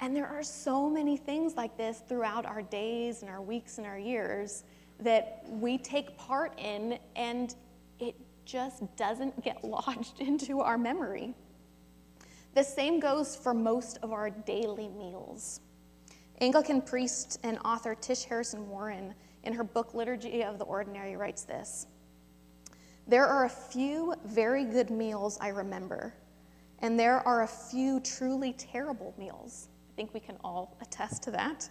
And 0.00 0.14
there 0.14 0.26
are 0.26 0.42
so 0.42 0.88
many 0.88 1.16
things 1.16 1.54
like 1.54 1.76
this 1.78 2.02
throughout 2.06 2.44
our 2.44 2.60
days 2.60 3.22
and 3.22 3.30
our 3.30 3.40
weeks 3.40 3.78
and 3.78 3.86
our 3.86 3.98
years 3.98 4.64
that 5.00 5.44
we 5.48 5.78
take 5.78 6.16
part 6.18 6.52
in, 6.58 6.98
and 7.16 7.54
it 7.98 8.14
just 8.44 8.82
doesn't 8.96 9.42
get 9.42 9.64
lodged 9.64 10.20
into 10.20 10.60
our 10.60 10.76
memory. 10.76 11.34
The 12.54 12.62
same 12.62 13.00
goes 13.00 13.34
for 13.34 13.54
most 13.54 13.98
of 14.02 14.12
our 14.12 14.28
daily 14.30 14.88
meals. 14.88 15.60
Anglican 16.40 16.82
priest 16.82 17.40
and 17.42 17.58
author 17.64 17.94
Tish 17.94 18.24
Harrison 18.24 18.68
Warren, 18.68 19.14
in 19.44 19.52
her 19.52 19.64
book 19.64 19.94
Liturgy 19.94 20.42
of 20.42 20.58
the 20.58 20.64
Ordinary, 20.64 21.16
writes 21.16 21.44
this 21.44 21.86
There 23.06 23.26
are 23.26 23.44
a 23.44 23.50
few 23.50 24.14
very 24.24 24.64
good 24.64 24.90
meals 24.90 25.36
I 25.40 25.48
remember, 25.48 26.14
and 26.78 26.98
there 26.98 27.26
are 27.26 27.42
a 27.42 27.46
few 27.46 28.00
truly 28.00 28.54
terrible 28.54 29.14
meals. 29.18 29.68
I 29.92 29.94
think 29.94 30.14
we 30.14 30.20
can 30.20 30.36
all 30.42 30.76
attest 30.80 31.22
to 31.24 31.30
that. 31.32 31.68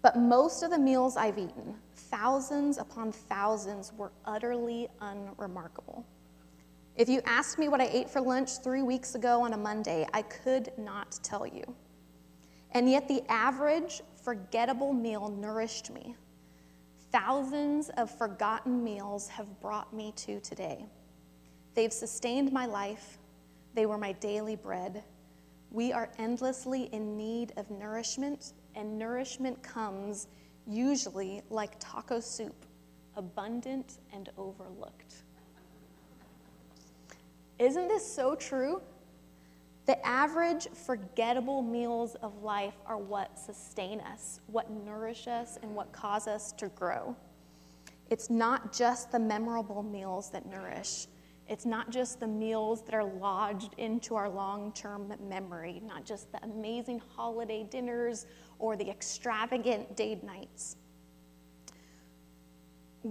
But 0.00 0.16
most 0.16 0.62
of 0.62 0.70
the 0.70 0.78
meals 0.78 1.16
I've 1.16 1.38
eaten, 1.38 1.74
thousands 1.94 2.78
upon 2.78 3.10
thousands, 3.10 3.92
were 3.92 4.12
utterly 4.24 4.88
unremarkable. 5.00 6.06
If 6.94 7.08
you 7.08 7.20
asked 7.26 7.58
me 7.58 7.68
what 7.68 7.80
I 7.80 7.86
ate 7.86 8.08
for 8.08 8.20
lunch 8.20 8.58
three 8.58 8.82
weeks 8.82 9.16
ago 9.16 9.42
on 9.42 9.52
a 9.52 9.56
Monday, 9.56 10.06
I 10.12 10.22
could 10.22 10.70
not 10.78 11.18
tell 11.22 11.46
you. 11.46 11.62
And 12.72 12.88
yet, 12.88 13.08
the 13.08 13.22
average 13.28 14.02
forgettable 14.22 14.92
meal 14.92 15.28
nourished 15.28 15.90
me. 15.90 16.14
Thousands 17.10 17.88
of 17.90 18.10
forgotten 18.10 18.84
meals 18.84 19.28
have 19.28 19.60
brought 19.60 19.94
me 19.94 20.12
to 20.16 20.40
today. 20.40 20.84
They've 21.74 21.92
sustained 21.92 22.52
my 22.52 22.66
life, 22.66 23.18
they 23.74 23.86
were 23.86 23.98
my 23.98 24.12
daily 24.12 24.56
bread. 24.56 25.04
We 25.70 25.92
are 25.92 26.10
endlessly 26.18 26.84
in 26.92 27.16
need 27.16 27.52
of 27.56 27.70
nourishment, 27.70 28.54
and 28.74 28.98
nourishment 28.98 29.62
comes 29.62 30.28
usually 30.66 31.42
like 31.50 31.72
taco 31.78 32.20
soup, 32.20 32.66
abundant 33.16 33.98
and 34.12 34.30
overlooked. 34.36 35.14
Isn't 37.58 37.88
this 37.88 38.06
so 38.10 38.34
true? 38.34 38.80
The 39.88 40.06
average 40.06 40.68
forgettable 40.74 41.62
meals 41.62 42.14
of 42.16 42.42
life 42.42 42.74
are 42.84 42.98
what 42.98 43.38
sustain 43.38 44.00
us, 44.00 44.40
what 44.46 44.70
nourish 44.70 45.26
us, 45.26 45.58
and 45.62 45.74
what 45.74 45.92
cause 45.92 46.28
us 46.28 46.52
to 46.58 46.68
grow. 46.68 47.16
It's 48.10 48.28
not 48.28 48.70
just 48.70 49.10
the 49.10 49.18
memorable 49.18 49.82
meals 49.82 50.28
that 50.32 50.44
nourish. 50.44 51.06
It's 51.48 51.64
not 51.64 51.88
just 51.88 52.20
the 52.20 52.26
meals 52.26 52.82
that 52.82 52.92
are 52.92 53.02
lodged 53.02 53.72
into 53.78 54.14
our 54.14 54.28
long 54.28 54.72
term 54.74 55.10
memory, 55.26 55.80
not 55.82 56.04
just 56.04 56.30
the 56.32 56.44
amazing 56.44 57.00
holiday 57.16 57.62
dinners 57.62 58.26
or 58.58 58.76
the 58.76 58.90
extravagant 58.90 59.96
date 59.96 60.22
nights. 60.22 60.76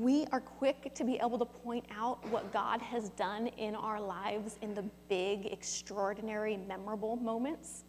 We 0.01 0.27
are 0.31 0.39
quick 0.39 0.93
to 0.93 1.03
be 1.03 1.15
able 1.15 1.39
to 1.39 1.45
point 1.45 1.85
out 1.89 2.23
what 2.29 2.53
God 2.53 2.81
has 2.81 3.09
done 3.09 3.47
in 3.47 3.73
our 3.73 3.99
lives 3.99 4.59
in 4.61 4.75
the 4.75 4.83
big, 5.09 5.47
extraordinary, 5.47 6.55
memorable 6.55 7.15
moments 7.15 7.83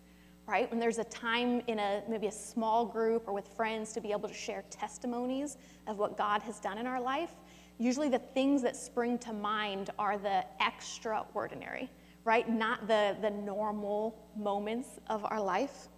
right? 0.48 0.70
When 0.70 0.80
there's 0.80 0.96
a 0.96 1.04
time 1.04 1.60
in 1.66 1.78
a 1.78 2.02
maybe 2.08 2.26
a 2.26 2.32
small 2.32 2.86
group 2.86 3.28
or 3.28 3.34
with 3.34 3.46
friends 3.48 3.92
to 3.92 4.00
be 4.00 4.12
able 4.12 4.28
to 4.28 4.34
share 4.34 4.64
testimonies 4.70 5.58
of 5.86 5.98
what 5.98 6.16
God 6.16 6.40
has 6.42 6.58
done 6.58 6.78
in 6.78 6.86
our 6.86 7.00
life, 7.00 7.32
usually 7.76 8.08
the 8.08 8.18
things 8.18 8.62
that 8.62 8.74
spring 8.74 9.18
to 9.18 9.32
mind 9.34 9.90
are 9.98 10.16
the 10.16 10.42
extraordinary, 10.58 11.90
right? 12.24 12.48
Not 12.48 12.88
the, 12.88 13.14
the 13.20 13.28
normal 13.28 14.18
moments 14.34 14.88
of 15.08 15.22
our 15.26 15.40
life. 15.40 15.88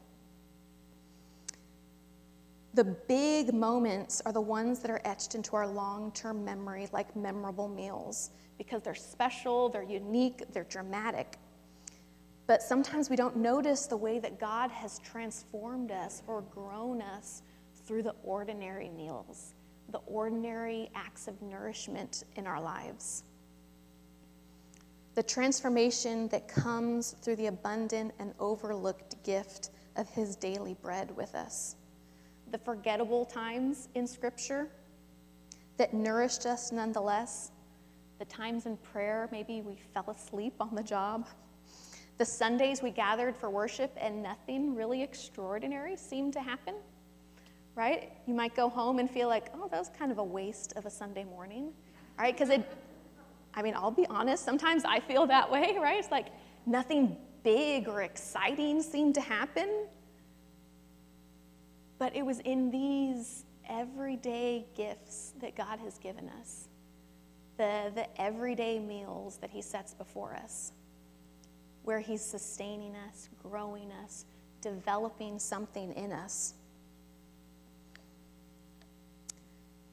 The 2.74 2.84
big 2.84 3.52
moments 3.52 4.22
are 4.24 4.32
the 4.32 4.40
ones 4.40 4.78
that 4.80 4.90
are 4.90 5.00
etched 5.04 5.34
into 5.34 5.56
our 5.56 5.66
long 5.66 6.12
term 6.12 6.44
memory, 6.44 6.88
like 6.92 7.16
memorable 7.16 7.68
meals, 7.68 8.30
because 8.58 8.82
they're 8.82 8.94
special, 8.94 9.68
they're 9.68 9.82
unique, 9.82 10.44
they're 10.52 10.64
dramatic. 10.64 11.36
But 12.46 12.62
sometimes 12.62 13.10
we 13.10 13.16
don't 13.16 13.36
notice 13.36 13.86
the 13.86 13.96
way 13.96 14.20
that 14.20 14.38
God 14.38 14.70
has 14.70 15.00
transformed 15.00 15.90
us 15.90 16.22
or 16.28 16.42
grown 16.42 17.02
us 17.02 17.42
through 17.86 18.04
the 18.04 18.14
ordinary 18.22 18.88
meals, 18.88 19.54
the 19.90 20.00
ordinary 20.06 20.90
acts 20.94 21.26
of 21.26 21.40
nourishment 21.42 22.24
in 22.36 22.46
our 22.46 22.60
lives. 22.60 23.24
The 25.16 25.22
transformation 25.24 26.28
that 26.28 26.46
comes 26.46 27.16
through 27.20 27.36
the 27.36 27.46
abundant 27.46 28.14
and 28.20 28.32
overlooked 28.38 29.22
gift 29.24 29.70
of 29.96 30.08
His 30.10 30.36
daily 30.36 30.74
bread 30.74 31.16
with 31.16 31.34
us. 31.34 31.74
The 32.50 32.58
forgettable 32.58 33.24
times 33.24 33.88
in 33.94 34.06
Scripture 34.06 34.68
that 35.76 35.94
nourished 35.94 36.46
us 36.46 36.72
nonetheless. 36.72 37.52
The 38.18 38.24
times 38.26 38.66
in 38.66 38.76
prayer, 38.76 39.28
maybe 39.32 39.62
we 39.62 39.76
fell 39.94 40.10
asleep 40.10 40.54
on 40.60 40.74
the 40.74 40.82
job 40.82 41.26
the 42.20 42.24
Sundays 42.26 42.82
we 42.82 42.90
gathered 42.90 43.34
for 43.34 43.48
worship 43.48 43.90
and 43.98 44.22
nothing 44.22 44.74
really 44.74 45.02
extraordinary 45.02 45.96
seemed 45.96 46.34
to 46.34 46.40
happen, 46.40 46.74
right? 47.74 48.12
You 48.26 48.34
might 48.34 48.54
go 48.54 48.68
home 48.68 48.98
and 48.98 49.10
feel 49.10 49.26
like, 49.26 49.46
oh, 49.54 49.68
that 49.68 49.78
was 49.78 49.90
kind 49.98 50.12
of 50.12 50.18
a 50.18 50.22
waste 50.22 50.74
of 50.76 50.84
a 50.84 50.90
Sunday 50.90 51.24
morning, 51.24 51.72
right? 52.18 52.34
Because 52.34 52.50
it, 52.50 52.62
I 53.54 53.62
mean, 53.62 53.72
I'll 53.74 53.90
be 53.90 54.04
honest, 54.08 54.44
sometimes 54.44 54.84
I 54.84 55.00
feel 55.00 55.26
that 55.28 55.50
way, 55.50 55.78
right? 55.80 55.98
It's 55.98 56.10
like 56.10 56.26
nothing 56.66 57.16
big 57.42 57.88
or 57.88 58.02
exciting 58.02 58.82
seemed 58.82 59.14
to 59.14 59.22
happen. 59.22 59.86
But 62.00 62.16
it 62.16 62.26
was 62.26 62.40
in 62.40 62.72
these 62.72 63.44
everyday 63.68 64.66
gifts 64.76 65.34
that 65.40 65.54
God 65.54 65.78
has 65.78 65.98
given 65.98 66.28
us, 66.40 66.66
the, 67.58 67.92
the 67.94 68.20
everyday 68.20 68.80
meals 68.80 69.36
that 69.36 69.50
He 69.50 69.62
sets 69.62 69.94
before 69.94 70.34
us 70.34 70.72
where 71.82 72.00
He's 72.00 72.24
sustaining 72.24 72.94
us, 73.08 73.28
growing 73.42 73.90
us, 74.04 74.24
developing 74.60 75.38
something 75.38 75.92
in 75.92 76.12
us. 76.12 76.54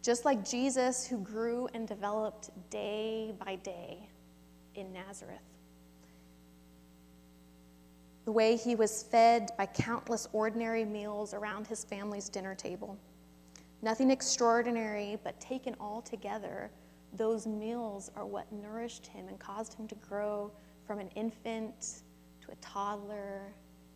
Just 0.02 0.26
like 0.26 0.48
Jesus, 0.48 1.06
who 1.06 1.18
grew 1.20 1.68
and 1.74 1.88
developed 1.88 2.50
day 2.70 3.34
by 3.44 3.56
day 3.56 3.98
in 4.76 4.94
Nazareth. 4.94 5.40
The 8.28 8.34
way 8.34 8.58
he 8.58 8.76
was 8.76 9.04
fed 9.04 9.52
by 9.58 9.68
countless 9.68 10.28
ordinary 10.34 10.84
meals 10.84 11.34
around 11.34 11.66
his 11.66 11.86
family's 11.86 12.28
dinner 12.28 12.56
table. 12.56 12.98
Nothing 13.82 14.12
extraordinary, 14.12 15.18
but 15.24 15.40
taken 15.40 15.78
all 15.80 16.02
together, 16.02 16.70
those 17.14 17.48
meals 17.48 18.12
are 18.18 18.26
what 18.26 18.52
nourished 18.52 19.08
him 19.08 19.30
and 19.30 19.40
caused 19.40 19.76
him 19.76 19.88
to 19.88 19.96
grow 19.96 20.52
from 20.86 21.00
an 21.00 21.08
infant 21.16 22.02
to 22.42 22.52
a 22.52 22.56
toddler 22.56 23.44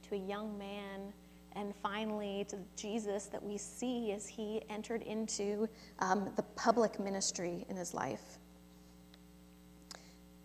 to 0.08 0.16
a 0.16 0.20
young 0.20 0.58
man, 0.58 1.12
and 1.58 1.74
finally 1.84 2.46
to 2.48 2.56
Jesus 2.78 3.26
that 3.26 3.44
we 3.44 3.58
see 3.58 4.14
as 4.14 4.30
he 4.30 4.62
entered 4.70 5.02
into 5.02 5.68
um, 6.00 6.32
the 6.38 6.44
public 6.56 7.02
ministry 7.02 7.66
in 7.68 7.76
his 7.76 7.94
life. 7.94 8.38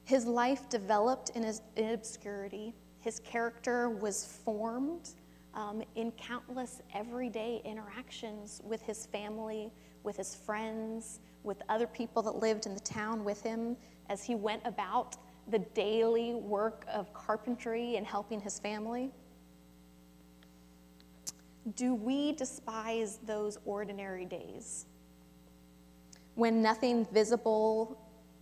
His 0.03 0.27
life 0.27 0.69
developed 0.69 1.31
in, 1.37 1.45
his, 1.45 1.61
in 1.77 1.91
obscurity. 1.91 2.75
His 3.07 3.21
character 3.21 3.89
was 3.89 4.25
formed 4.45 5.11
um, 5.55 5.81
in 5.95 6.11
countless 6.11 6.83
everyday 6.93 7.63
interactions 7.65 8.61
with 8.65 8.83
his 8.83 9.07
family, 9.07 9.73
with 10.03 10.17
his 10.17 10.35
friends, 10.35 11.21
with 11.45 11.63
other 11.69 11.87
people 11.87 12.21
that 12.23 12.41
lived 12.41 12.67
in 12.67 12.75
the 12.75 12.81
town 12.81 13.25
with 13.25 13.41
him 13.41 13.77
as 14.09 14.25
he 14.25 14.35
went 14.35 14.61
about 14.65 15.15
the 15.47 15.61
daily 15.61 16.35
work 16.35 16.85
of 16.93 17.15
carpentry 17.15 17.95
and 17.95 18.05
helping 18.05 18.41
his 18.41 18.59
family? 18.59 19.13
Do 21.77 21.95
we 21.95 22.33
despise 22.33 23.21
those 23.25 23.57
ordinary 23.65 24.25
days 24.25 24.87
when 26.35 26.61
nothing 26.61 27.07
visible 27.13 27.97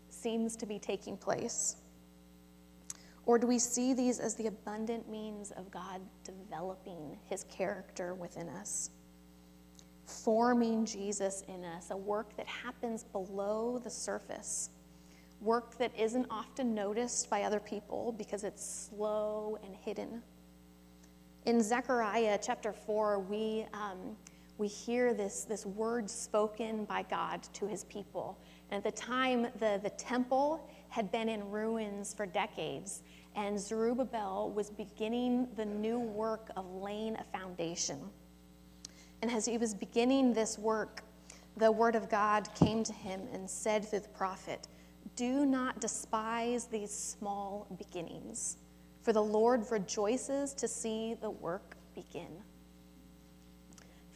seems 0.08 0.56
to 0.56 0.64
be 0.64 0.78
taking 0.78 1.18
place? 1.18 1.76
Or 3.26 3.38
do 3.38 3.46
we 3.46 3.58
see 3.58 3.94
these 3.94 4.20
as 4.20 4.34
the 4.34 4.46
abundant 4.48 5.08
means 5.08 5.50
of 5.52 5.70
God 5.70 6.00
developing 6.24 7.18
his 7.24 7.44
character 7.44 8.14
within 8.14 8.48
us? 8.48 8.90
Forming 10.06 10.84
Jesus 10.84 11.42
in 11.48 11.64
us, 11.64 11.90
a 11.90 11.96
work 11.96 12.36
that 12.36 12.46
happens 12.46 13.04
below 13.04 13.80
the 13.82 13.90
surface 13.90 14.70
work 15.44 15.76
that 15.76 15.92
isn't 15.96 16.26
often 16.30 16.74
noticed 16.74 17.28
by 17.28 17.42
other 17.42 17.60
people 17.60 18.14
because 18.16 18.44
it's 18.44 18.88
slow 18.88 19.58
and 19.64 19.76
hidden. 19.76 20.22
In 21.44 21.62
Zechariah 21.62 22.38
chapter 22.42 22.72
4, 22.72 23.20
we, 23.20 23.66
um, 23.74 24.16
we 24.56 24.66
hear 24.66 25.12
this, 25.12 25.44
this 25.44 25.66
word 25.66 26.08
spoken 26.08 26.86
by 26.86 27.02
God 27.02 27.42
to 27.52 27.66
his 27.66 27.84
people. 27.84 28.38
And 28.70 28.78
at 28.78 28.84
the 28.84 28.98
time, 28.98 29.48
the, 29.58 29.78
the 29.82 29.90
temple 29.90 30.66
had 30.94 31.10
been 31.10 31.28
in 31.28 31.50
ruins 31.50 32.14
for 32.14 32.24
decades, 32.24 33.02
and 33.34 33.58
Zerubbabel 33.58 34.52
was 34.54 34.70
beginning 34.70 35.48
the 35.56 35.64
new 35.64 35.98
work 35.98 36.50
of 36.54 36.70
laying 36.70 37.16
a 37.16 37.24
foundation. 37.36 37.98
And 39.20 39.28
as 39.28 39.44
he 39.44 39.58
was 39.58 39.74
beginning 39.74 40.32
this 40.32 40.56
work, 40.56 41.02
the 41.56 41.72
word 41.72 41.96
of 41.96 42.08
God 42.08 42.48
came 42.54 42.84
to 42.84 42.92
him 42.92 43.22
and 43.32 43.50
said 43.50 43.84
through 43.84 44.00
the 44.00 44.08
prophet, 44.10 44.68
do 45.16 45.44
not 45.44 45.80
despise 45.80 46.66
these 46.66 46.92
small 46.92 47.66
beginnings, 47.76 48.58
for 49.02 49.12
the 49.12 49.20
Lord 49.20 49.68
rejoices 49.72 50.54
to 50.54 50.68
see 50.68 51.14
the 51.20 51.30
work 51.30 51.76
begin. 51.96 52.40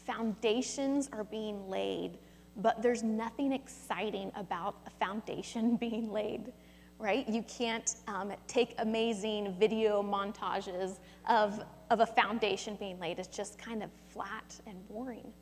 Foundations 0.06 1.08
are 1.12 1.24
being 1.24 1.68
laid, 1.68 2.18
but 2.56 2.82
there's 2.82 3.02
nothing 3.02 3.52
exciting 3.52 4.30
about 4.36 4.76
a 4.86 4.90
foundation 4.90 5.74
being 5.80 6.12
laid, 6.12 6.52
right? 6.98 7.28
You 7.28 7.42
can't 7.44 7.94
um, 8.08 8.32
take 8.46 8.74
amazing 8.78 9.54
video 9.58 10.02
montages 10.02 10.98
of, 11.28 11.62
of 11.90 12.00
a 12.00 12.06
foundation 12.06 12.76
being 12.76 12.98
laid. 12.98 13.18
It's 13.18 13.28
just 13.28 13.58
kind 13.58 13.82
of 13.82 13.90
flat 14.08 14.60
and 14.66 14.86
boring. 14.88 15.32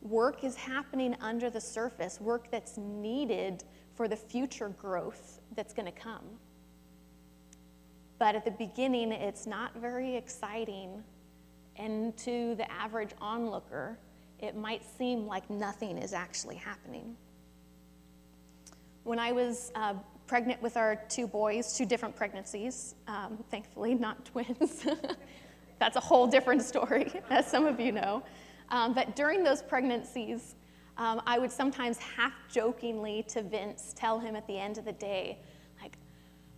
Work 0.00 0.44
is 0.44 0.56
happening 0.56 1.14
under 1.20 1.50
the 1.50 1.60
surface, 1.60 2.20
work 2.20 2.50
that's 2.50 2.78
needed 2.78 3.64
for 3.94 4.08
the 4.08 4.16
future 4.16 4.70
growth 4.70 5.40
that's 5.54 5.74
going 5.74 5.86
to 5.86 6.00
come. 6.00 6.24
But 8.18 8.34
at 8.34 8.44
the 8.44 8.50
beginning, 8.52 9.12
it's 9.12 9.46
not 9.46 9.76
very 9.76 10.16
exciting. 10.16 11.02
And 11.76 12.16
to 12.18 12.54
the 12.54 12.70
average 12.72 13.10
onlooker, 13.20 13.98
it 14.40 14.56
might 14.56 14.82
seem 14.96 15.26
like 15.26 15.48
nothing 15.50 15.98
is 15.98 16.12
actually 16.12 16.56
happening. 16.56 17.16
When 19.04 19.18
I 19.18 19.32
was 19.32 19.70
uh, 19.74 19.94
pregnant 20.28 20.62
with 20.62 20.76
our 20.76 20.96
two 21.08 21.26
boys, 21.26 21.76
two 21.76 21.86
different 21.86 22.14
pregnancies, 22.14 22.94
um, 23.08 23.42
thankfully 23.50 23.94
not 23.94 24.24
twins. 24.32 24.86
That's 25.80 25.96
a 25.96 26.00
whole 26.00 26.26
different 26.26 26.62
story, 26.62 27.10
as 27.30 27.46
some 27.46 27.66
of 27.66 27.80
you 27.80 27.92
know. 27.92 28.22
Um, 28.70 28.92
but 28.94 29.16
during 29.16 29.42
those 29.42 29.62
pregnancies, 29.62 30.54
Um, 30.98 31.20
I 31.26 31.38
would 31.38 31.52
sometimes 31.52 31.96
half 31.98 32.34
jokingly 32.50 33.22
to 33.28 33.42
Vince 33.42 33.94
tell 33.96 34.18
him 34.18 34.34
at 34.34 34.46
the 34.48 34.58
end 34.58 34.78
of 34.78 34.84
the 34.84 34.96
day, 35.10 35.38
like, 35.80 35.96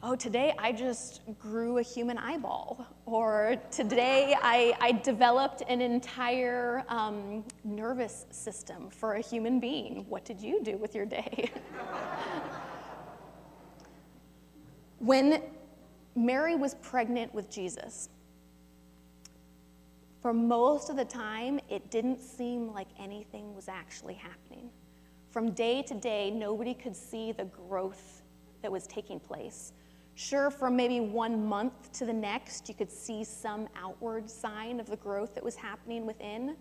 oh, 0.02 0.16
today 0.16 0.54
I 0.59 0.72
just 0.72 1.20
grew 1.38 1.76
a 1.76 1.83
human 1.83 2.16
eyeball, 2.16 2.87
or 3.04 3.56
today 3.70 4.35
I, 4.40 4.74
I 4.80 4.92
developed 4.92 5.62
an 5.68 5.83
entire 5.83 6.85
um, 6.88 7.44
nervous 7.64 8.24
system 8.30 8.88
for 8.88 9.16
a 9.16 9.20
human 9.20 9.61
being. 9.61 10.06
What 10.09 10.24
did 10.24 10.40
you 10.40 10.62
do 10.62 10.78
with 10.78 10.94
your 10.94 11.04
day? 11.06 11.50
when 15.00 15.42
Mary 16.14 16.54
was 16.54 16.74
pregnant 16.76 17.34
with 17.34 17.50
Jesus, 17.50 18.10
for 20.20 20.34
most 20.34 20.90
of 20.90 20.96
the 20.96 21.04
time, 21.04 21.58
it 21.70 21.90
didn't 21.90 22.20
seem 22.20 22.72
like 22.72 22.88
anything 22.98 23.54
was 23.54 23.68
actually 23.68 24.14
happening. 24.14 24.70
From 25.30 25.52
day 25.52 25.82
to 25.82 25.94
day, 25.94 26.30
nobody 26.30 26.74
could 26.74 26.94
see 26.94 27.32
the 27.32 27.46
growth 27.46 28.22
that 28.60 28.70
was 28.70 28.86
taking 28.86 29.18
place. 29.18 29.72
Sure, 30.16 30.50
from 30.50 30.76
maybe 30.76 31.00
one 31.00 31.46
month 31.46 31.90
to 31.92 32.04
the 32.04 32.12
next, 32.12 32.68
you 32.68 32.74
could 32.74 32.92
see 32.92 33.24
some 33.24 33.68
outward 33.74 34.28
sign 34.28 34.78
of 34.78 34.90
the 34.90 34.96
growth 34.96 35.34
that 35.34 35.42
was 35.42 35.56
happening 35.56 36.04
within. 36.04 36.56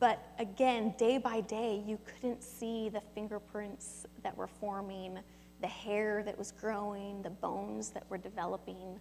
But 0.00 0.18
again, 0.40 0.94
day 0.98 1.18
by 1.18 1.42
day, 1.42 1.84
you 1.86 1.98
couldn't 2.04 2.42
see 2.42 2.88
the 2.88 3.00
fingerprints 3.14 4.06
that 4.24 4.36
were 4.36 4.48
forming, 4.48 5.20
the 5.62 5.68
hair 5.68 6.22
that 6.24 6.36
was 6.36 6.52
growing, 6.52 7.22
the 7.22 7.30
bones 7.30 7.90
that 7.90 8.04
were 8.10 8.18
developing. 8.18 9.00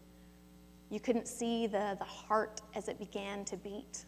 You 0.89 0.99
couldn't 0.99 1.27
see 1.27 1.67
the, 1.67 1.95
the 1.99 2.05
heart 2.05 2.61
as 2.75 2.87
it 2.87 2.99
began 2.99 3.43
to 3.45 3.57
beat. 3.57 4.05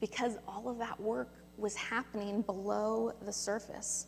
Because 0.00 0.38
all 0.48 0.68
of 0.68 0.78
that 0.78 0.98
work 0.98 1.34
was 1.58 1.74
happening 1.74 2.42
below 2.42 3.12
the 3.26 3.32
surface. 3.32 4.06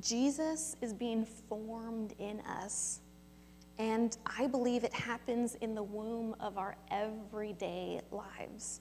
Jesus 0.00 0.76
is 0.82 0.92
being 0.92 1.24
formed 1.48 2.14
in 2.18 2.40
us. 2.40 3.00
And 3.78 4.16
I 4.38 4.46
believe 4.46 4.84
it 4.84 4.92
happens 4.92 5.54
in 5.56 5.74
the 5.74 5.82
womb 5.82 6.34
of 6.40 6.58
our 6.58 6.76
everyday 6.90 8.00
lives. 8.10 8.80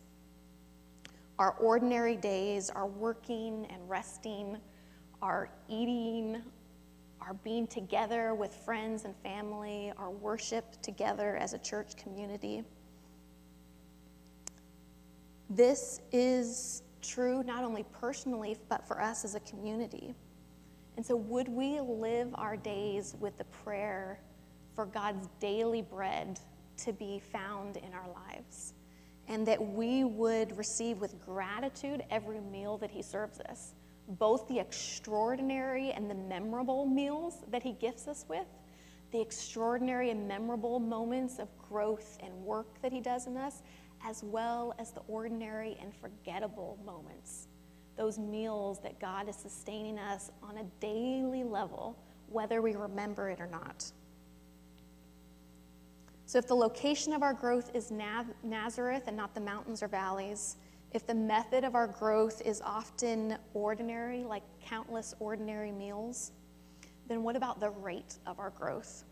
Our 1.39 1.51
ordinary 1.51 2.15
days, 2.15 2.69
our 2.69 2.87
working 2.87 3.67
and 3.69 3.87
resting, 3.89 4.57
our 5.23 5.47
eating, 5.69 6.41
our 7.21 7.33
being 7.45 7.65
together 7.65 8.35
with 8.35 8.53
friends 8.53 9.05
and 9.05 9.15
family, 9.23 9.93
our 9.97 10.11
worship 10.11 10.81
together 10.81 11.37
as 11.37 11.53
a 11.53 11.59
church 11.59 11.95
community. 11.95 12.61
This 15.49 16.01
is 16.11 16.83
true 17.01 17.41
not 17.41 17.63
only 17.63 17.85
personally, 17.93 18.57
but 18.67 18.85
for 18.85 19.01
us 19.01 19.23
as 19.23 19.35
a 19.35 19.39
community. 19.39 20.13
And 20.97 21.05
so, 21.05 21.15
would 21.15 21.47
we 21.47 21.79
live 21.79 22.27
our 22.35 22.57
days 22.57 23.15
with 23.17 23.37
the 23.37 23.45
prayer 23.45 24.19
for 24.75 24.85
God's 24.85 25.29
daily 25.39 25.81
bread 25.81 26.37
to 26.79 26.91
be 26.91 27.19
found 27.31 27.77
in 27.77 27.93
our 27.93 28.09
lives? 28.09 28.73
And 29.29 29.47
that 29.47 29.61
we 29.65 30.03
would 30.03 30.57
receive 30.57 30.97
with 30.97 31.17
gratitude 31.25 32.03
every 32.11 32.41
meal 32.41 32.77
that 32.79 32.91
He 32.91 33.01
serves 33.01 33.39
us 33.39 33.73
both 34.07 34.47
the 34.47 34.59
extraordinary 34.59 35.91
and 35.91 36.09
the 36.09 36.15
memorable 36.15 36.85
meals 36.85 37.43
that 37.49 37.63
He 37.63 37.73
gifts 37.73 38.07
us 38.07 38.25
with, 38.27 38.47
the 39.11 39.21
extraordinary 39.21 40.09
and 40.09 40.27
memorable 40.27 40.79
moments 40.79 41.39
of 41.39 41.47
growth 41.57 42.17
and 42.21 42.33
work 42.43 42.81
that 42.81 42.91
He 42.91 42.99
does 42.99 43.27
in 43.27 43.37
us, 43.37 43.61
as 44.05 44.23
well 44.23 44.73
as 44.79 44.91
the 44.91 45.01
ordinary 45.07 45.77
and 45.81 45.93
forgettable 45.95 46.77
moments. 46.85 47.47
Those 47.95 48.17
meals 48.17 48.79
that 48.79 48.99
God 48.99 49.29
is 49.29 49.35
sustaining 49.35 49.99
us 49.99 50.31
on 50.41 50.57
a 50.57 50.63
daily 50.79 51.43
level, 51.43 51.97
whether 52.27 52.61
we 52.61 52.75
remember 52.75 53.29
it 53.29 53.39
or 53.39 53.47
not. 53.47 53.91
So, 56.25 56.39
if 56.39 56.47
the 56.47 56.55
location 56.55 57.13
of 57.13 57.21
our 57.21 57.33
growth 57.33 57.69
is 57.75 57.91
Nazareth 57.91 59.03
and 59.07 59.15
not 59.15 59.35
the 59.35 59.41
mountains 59.41 59.83
or 59.83 59.87
valleys, 59.87 60.57
if 60.93 61.07
the 61.07 61.15
method 61.15 61.63
of 61.63 61.73
our 61.75 61.87
growth 61.87 62.41
is 62.45 62.61
often 62.61 63.37
ordinary, 63.53 64.23
like 64.23 64.43
countless 64.63 65.15
ordinary 65.19 65.71
meals, 65.71 66.31
then 67.07 67.23
what 67.23 67.35
about 67.35 67.59
the 67.59 67.69
rate 67.69 68.17
of 68.27 68.39
our 68.39 68.51
growth? 68.51 69.03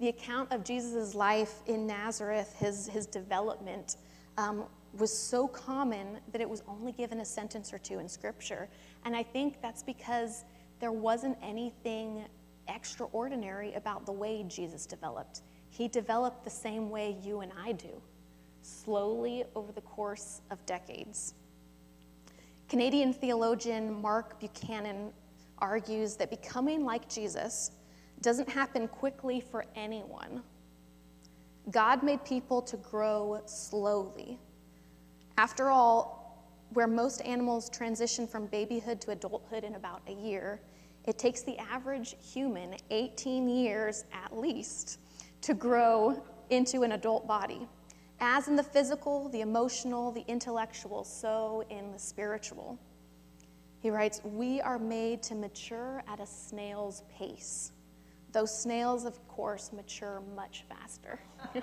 The 0.00 0.08
account 0.08 0.50
of 0.50 0.64
Jesus' 0.64 1.14
life 1.14 1.60
in 1.66 1.86
Nazareth, 1.86 2.54
his, 2.58 2.88
his 2.88 3.06
development, 3.06 3.96
um, 4.38 4.64
was 4.98 5.16
so 5.16 5.46
common 5.46 6.18
that 6.32 6.40
it 6.40 6.48
was 6.48 6.62
only 6.66 6.90
given 6.92 7.20
a 7.20 7.24
sentence 7.24 7.72
or 7.72 7.78
two 7.78 8.00
in 8.00 8.08
Scripture. 8.08 8.68
And 9.04 9.14
I 9.14 9.22
think 9.22 9.62
that's 9.62 9.82
because 9.84 10.44
there 10.80 10.90
wasn't 10.90 11.38
anything 11.42 12.24
extraordinary 12.66 13.74
about 13.74 14.04
the 14.04 14.12
way 14.12 14.44
Jesus 14.48 14.86
developed. 14.86 15.42
He 15.68 15.86
developed 15.86 16.42
the 16.42 16.50
same 16.50 16.90
way 16.90 17.16
you 17.22 17.40
and 17.40 17.52
I 17.62 17.72
do 17.72 18.02
slowly 18.62 19.44
over 19.54 19.72
the 19.72 19.80
course 19.80 20.42
of 20.50 20.64
decades. 20.66 21.34
Canadian 22.68 23.12
theologian 23.12 24.00
Mark 24.00 24.38
Buchanan 24.38 25.12
argues 25.58 26.16
that 26.16 26.30
becoming 26.30 26.84
like 26.84 27.08
Jesus 27.08 27.72
doesn't 28.22 28.48
happen 28.48 28.86
quickly 28.86 29.40
for 29.40 29.64
anyone. 29.74 30.42
God 31.70 32.02
made 32.02 32.24
people 32.24 32.62
to 32.62 32.76
grow 32.76 33.40
slowly. 33.46 34.38
After 35.36 35.70
all, 35.70 36.20
where 36.72 36.86
most 36.86 37.20
animals 37.22 37.68
transition 37.70 38.26
from 38.26 38.46
babyhood 38.46 39.00
to 39.02 39.10
adulthood 39.10 39.64
in 39.64 39.74
about 39.74 40.02
a 40.06 40.12
year, 40.12 40.60
it 41.06 41.18
takes 41.18 41.42
the 41.42 41.58
average 41.58 42.14
human 42.22 42.76
18 42.90 43.48
years 43.48 44.04
at 44.12 44.36
least 44.36 44.98
to 45.42 45.54
grow 45.54 46.22
into 46.50 46.82
an 46.82 46.92
adult 46.92 47.26
body. 47.26 47.66
As 48.20 48.48
in 48.48 48.56
the 48.56 48.62
physical, 48.62 49.30
the 49.30 49.40
emotional, 49.40 50.12
the 50.12 50.24
intellectual, 50.28 51.04
so 51.04 51.64
in 51.70 51.90
the 51.90 51.98
spiritual. 51.98 52.78
He 53.80 53.90
writes, 53.90 54.20
We 54.24 54.60
are 54.60 54.78
made 54.78 55.22
to 55.24 55.34
mature 55.34 56.02
at 56.06 56.20
a 56.20 56.26
snail's 56.26 57.02
pace. 57.10 57.72
though 58.32 58.46
snails, 58.46 59.04
of 59.04 59.26
course, 59.26 59.72
mature 59.72 60.22
much 60.36 60.64
faster. 60.68 61.18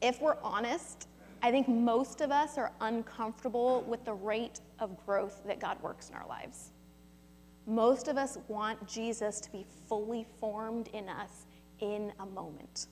if 0.00 0.20
we're 0.20 0.36
honest, 0.42 1.08
I 1.42 1.50
think 1.50 1.66
most 1.66 2.20
of 2.20 2.30
us 2.30 2.58
are 2.58 2.70
uncomfortable 2.80 3.84
with 3.88 4.04
the 4.04 4.12
rate 4.12 4.60
of 4.78 5.04
growth 5.04 5.42
that 5.46 5.58
God 5.58 5.82
works 5.82 6.10
in 6.10 6.14
our 6.14 6.26
lives. 6.28 6.72
Most 7.66 8.06
of 8.06 8.16
us 8.16 8.38
want 8.48 8.86
Jesus 8.86 9.40
to 9.40 9.50
be 9.50 9.66
fully 9.88 10.26
formed 10.38 10.88
in 10.88 11.08
us 11.08 11.46
in 11.80 12.12
a 12.20 12.26
moment. 12.26 12.86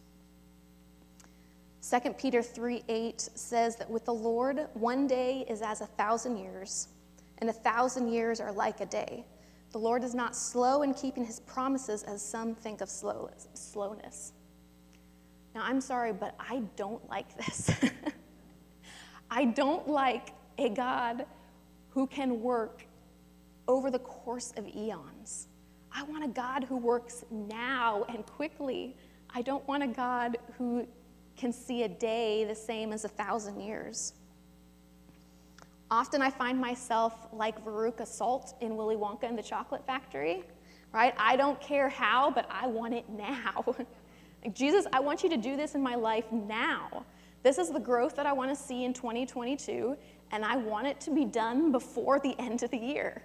2 1.89 2.15
Peter 2.15 2.43
3 2.43 2.83
8 2.89 3.21
says 3.35 3.77
that 3.77 3.89
with 3.89 4.05
the 4.07 4.15
Lord, 4.15 4.67
one 4.75 5.07
day 5.07 5.45
is 5.49 5.63
as 5.63 5.83
a 5.83 5.87
thousand 5.87 6.37
years, 6.37 6.89
and 7.39 7.49
a 7.49 7.53
thousand 7.53 8.09
years 8.09 8.41
are 8.41 8.51
like 8.51 8.81
a 8.81 8.87
day. 8.87 9.25
The 9.71 9.79
Lord 9.79 10.03
is 10.03 10.15
not 10.15 10.35
slow 10.35 10.83
in 10.83 10.95
keeping 10.95 11.25
his 11.25 11.39
promises, 11.41 12.03
as 12.03 12.23
some 12.23 12.57
think 12.57 12.81
of 12.81 12.89
slow, 12.89 13.31
slowness. 13.55 14.33
Now, 15.55 15.63
I'm 15.63 15.81
sorry, 15.81 16.13
but 16.13 16.35
I 16.41 16.63
don't 16.75 17.09
like 17.09 17.37
this. 17.37 17.71
I 19.31 19.45
don't 19.45 19.87
like 19.87 20.31
a 20.59 20.71
God 20.71 21.25
who 21.91 22.07
can 22.09 22.43
work 22.43 22.85
over 23.69 23.93
the 23.93 24.01
course 24.01 24.53
of 24.57 24.67
eons. 24.67 25.47
I 25.93 26.03
want 26.03 26.25
a 26.25 26.29
God 26.29 26.65
who 26.65 26.77
works 26.77 27.25
now 27.31 28.05
and 28.09 28.27
quickly. 28.27 28.97
I 29.31 29.43
don't 29.43 29.67
want 29.69 29.83
a 29.83 29.89
God 29.89 30.37
who 30.59 30.87
can 31.37 31.53
see 31.53 31.83
a 31.83 31.89
day 31.89 32.45
the 32.45 32.55
same 32.55 32.93
as 32.93 33.05
a 33.05 33.09
thousand 33.09 33.61
years. 33.61 34.15
Often 35.91 36.23
I 36.23 36.31
find 36.31 36.61
myself 36.61 37.15
like 37.33 37.65
Veruca 37.65 38.07
Salt 38.07 38.55
in 38.61 38.77
Willy 38.77 38.97
Wonka 38.97 39.25
and 39.25 39.39
the 39.39 39.43
Chocolate 39.43 39.87
Factory, 39.87 40.43
right? 40.93 41.15
I 41.17 41.37
don't 41.37 41.61
care 41.61 41.89
how, 41.89 42.31
but 42.31 42.49
I 42.51 42.67
want 42.67 42.95
it 42.95 43.09
now. 43.09 43.65
like, 44.45 44.55
Jesus, 44.55 44.87
I 44.93 44.99
want 44.99 45.23
you 45.23 45.29
to 45.31 45.37
do 45.37 45.57
this 45.57 45.75
in 45.75 45.83
my 45.83 45.95
life 45.95 46.25
now. 46.33 47.05
This 47.45 47.59
is 47.59 47.71
the 47.71 47.79
growth 47.79 48.17
that 48.17 48.27
I 48.27 48.33
want 48.33 48.51
to 48.51 48.57
see 48.57 48.85
in 48.85 48.93
2022, 48.93 49.97
and 50.33 50.45
I 50.45 50.57
want 50.57 50.89
it 50.89 51.01
to 51.03 51.13
be 51.13 51.25
done 51.25 51.71
before 51.71 52.19
the 52.19 52.35
end 52.41 52.65
of 52.65 52.71
the 52.73 52.79
year. 52.79 53.23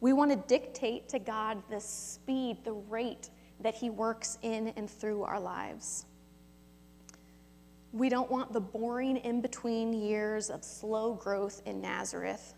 We 0.00 0.12
want 0.12 0.30
to 0.30 0.36
dictate 0.36 1.08
to 1.08 1.18
God 1.18 1.60
the 1.68 1.80
speed, 1.80 2.58
the 2.62 2.74
rate 2.74 3.30
that 3.60 3.74
He 3.74 3.90
works 3.90 4.38
in 4.42 4.68
and 4.76 4.88
through 4.88 5.22
our 5.22 5.40
lives. 5.40 6.06
We 7.94 8.08
don't 8.08 8.28
want 8.28 8.52
the 8.52 8.60
boring 8.60 9.18
in 9.18 9.40
between 9.40 9.92
years 9.92 10.50
of 10.50 10.64
slow 10.64 11.14
growth 11.14 11.62
in 11.64 11.80
Nazareth, 11.80 12.54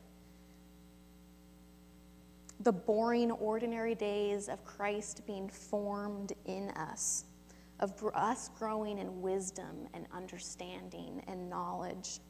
the 2.60 2.72
boring, 2.72 3.30
ordinary 3.30 3.94
days 3.94 4.48
of 4.48 4.64
Christ 4.64 5.26
being 5.26 5.46
formed 5.50 6.32
in 6.46 6.70
us. 6.70 7.26
of 7.80 7.92
us 8.14 8.48
growing 8.58 8.98
in 8.98 9.20
wisdom 9.20 9.86
and 9.94 10.06
understanding 10.14 11.22
and 11.26 11.50
knowledge. 11.50 12.20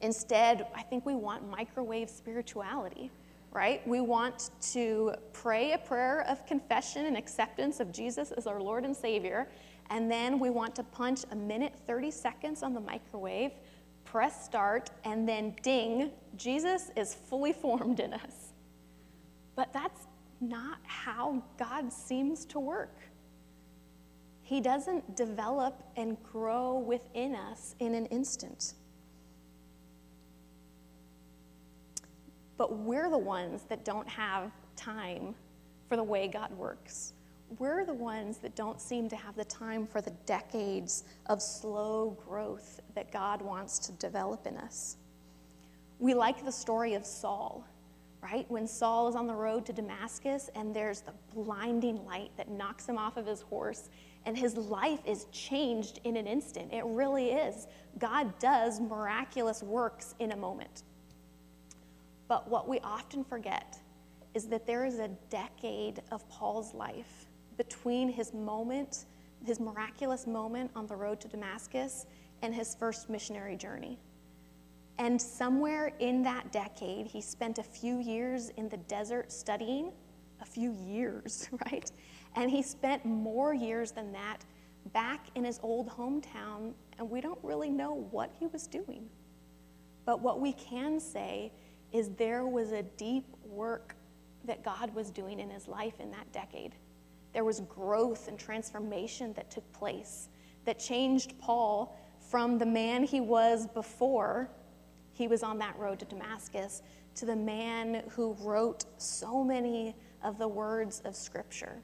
Instead, 0.00 0.66
I 0.74 0.82
think 0.82 1.04
we 1.06 1.14
want 1.14 1.48
microwave 1.48 2.08
spirituality, 2.08 3.10
right? 3.52 3.86
We 3.88 4.00
want 4.00 4.50
to 4.72 5.14
pray 5.32 5.72
a 5.72 5.78
prayer 5.78 6.24
of 6.28 6.46
confession 6.46 7.06
and 7.06 7.16
acceptance 7.16 7.80
of 7.80 7.92
Jesus 7.92 8.30
as 8.30 8.46
our 8.46 8.60
Lord 8.60 8.84
and 8.84 8.94
Savior, 8.96 9.48
and 9.90 10.10
then 10.10 10.38
we 10.38 10.50
want 10.50 10.74
to 10.76 10.82
punch 10.82 11.20
a 11.30 11.36
minute 11.36 11.74
30 11.86 12.10
seconds 12.10 12.62
on 12.62 12.74
the 12.74 12.80
microwave, 12.80 13.52
press 14.04 14.44
start, 14.44 14.90
and 15.04 15.28
then 15.28 15.54
ding, 15.62 16.10
Jesus 16.36 16.90
is 16.96 17.14
fully 17.14 17.52
formed 17.64 18.00
in 18.00 18.14
us. 18.14 18.52
But 19.54 19.72
that's 19.72 20.06
not 20.40 20.78
how 20.84 21.42
God 21.58 21.92
seems 21.92 22.44
to 22.46 22.60
work. 22.60 22.94
He 24.42 24.60
doesn't 24.60 25.16
develop 25.16 25.82
and 25.96 26.16
grow 26.22 26.78
within 26.78 27.34
us 27.34 27.74
in 27.80 27.94
an 27.94 28.06
instant. 28.06 28.74
But 32.56 32.78
we're 32.78 33.10
the 33.10 33.18
ones 33.18 33.64
that 33.68 33.84
don't 33.84 34.08
have 34.08 34.52
time 34.76 35.34
for 35.88 35.96
the 35.96 36.02
way 36.02 36.28
God 36.28 36.52
works. 36.52 37.12
We're 37.58 37.84
the 37.84 37.94
ones 37.94 38.38
that 38.38 38.56
don't 38.56 38.80
seem 38.80 39.08
to 39.08 39.16
have 39.16 39.36
the 39.36 39.44
time 39.44 39.86
for 39.86 40.00
the 40.00 40.10
decades 40.26 41.04
of 41.26 41.40
slow 41.40 42.16
growth 42.26 42.80
that 42.94 43.12
God 43.12 43.40
wants 43.40 43.78
to 43.80 43.92
develop 43.92 44.46
in 44.46 44.56
us. 44.56 44.96
We 45.98 46.12
like 46.12 46.44
the 46.44 46.52
story 46.52 46.94
of 46.94 47.06
Saul, 47.06 47.64
right? 48.20 48.44
When 48.50 48.66
Saul 48.66 49.08
is 49.08 49.14
on 49.14 49.26
the 49.26 49.34
road 49.34 49.64
to 49.66 49.72
Damascus 49.72 50.50
and 50.56 50.74
there's 50.74 51.02
the 51.02 51.14
blinding 51.34 52.04
light 52.04 52.32
that 52.36 52.50
knocks 52.50 52.88
him 52.88 52.98
off 52.98 53.16
of 53.16 53.26
his 53.26 53.42
horse, 53.42 53.90
and 54.26 54.36
his 54.36 54.56
life 54.56 54.98
is 55.06 55.26
changed 55.30 56.00
in 56.02 56.16
an 56.16 56.26
instant. 56.26 56.72
It 56.72 56.84
really 56.84 57.30
is. 57.30 57.68
God 57.98 58.36
does 58.40 58.80
miraculous 58.80 59.62
works 59.62 60.16
in 60.18 60.32
a 60.32 60.36
moment. 60.36 60.82
But 62.26 62.50
what 62.50 62.68
we 62.68 62.80
often 62.80 63.22
forget 63.22 63.78
is 64.34 64.48
that 64.48 64.66
there 64.66 64.84
is 64.84 64.98
a 64.98 65.08
decade 65.30 66.02
of 66.10 66.28
Paul's 66.28 66.74
life 66.74 67.25
between 67.56 68.08
his 68.08 68.32
moment, 68.32 69.06
his 69.44 69.60
miraculous 69.60 70.26
moment 70.26 70.70
on 70.74 70.86
the 70.86 70.96
road 70.96 71.20
to 71.20 71.28
Damascus, 71.28 72.06
and 72.42 72.54
his 72.54 72.74
first 72.74 73.08
missionary 73.08 73.56
journey. 73.56 73.98
And 74.98 75.20
somewhere 75.20 75.92
in 75.98 76.22
that 76.22 76.52
decade, 76.52 77.06
he 77.06 77.20
spent 77.20 77.58
a 77.58 77.62
few 77.62 77.98
years 77.98 78.50
in 78.56 78.68
the 78.68 78.78
desert 78.78 79.30
studying, 79.30 79.92
a 80.40 80.44
few 80.44 80.72
years, 80.72 81.48
right? 81.70 81.90
And 82.34 82.50
he 82.50 82.62
spent 82.62 83.04
more 83.04 83.54
years 83.54 83.90
than 83.90 84.12
that 84.12 84.44
back 84.92 85.26
in 85.34 85.44
his 85.44 85.60
old 85.62 85.88
hometown, 85.88 86.72
and 86.98 87.10
we 87.10 87.20
don't 87.20 87.38
really 87.42 87.70
know 87.70 88.06
what 88.10 88.30
he 88.38 88.46
was 88.46 88.66
doing. 88.66 89.08
But 90.04 90.20
what 90.20 90.40
we 90.40 90.52
can 90.52 91.00
say 91.00 91.52
is 91.92 92.10
there 92.10 92.46
was 92.46 92.72
a 92.72 92.82
deep 92.82 93.26
work 93.44 93.96
that 94.44 94.62
God 94.62 94.94
was 94.94 95.10
doing 95.10 95.40
in 95.40 95.50
his 95.50 95.66
life 95.66 95.94
in 95.98 96.10
that 96.12 96.30
decade. 96.32 96.74
There 97.36 97.44
was 97.44 97.60
growth 97.68 98.28
and 98.28 98.38
transformation 98.38 99.34
that 99.34 99.50
took 99.50 99.70
place 99.74 100.30
that 100.64 100.78
changed 100.78 101.38
Paul 101.38 101.94
from 102.18 102.56
the 102.56 102.64
man 102.64 103.02
he 103.02 103.20
was 103.20 103.66
before 103.66 104.48
he 105.12 105.28
was 105.28 105.42
on 105.42 105.58
that 105.58 105.78
road 105.78 105.98
to 105.98 106.06
Damascus 106.06 106.80
to 107.14 107.26
the 107.26 107.36
man 107.36 108.04
who 108.08 108.34
wrote 108.40 108.86
so 108.96 109.44
many 109.44 109.94
of 110.24 110.38
the 110.38 110.48
words 110.48 111.02
of 111.04 111.14
Scripture, 111.14 111.82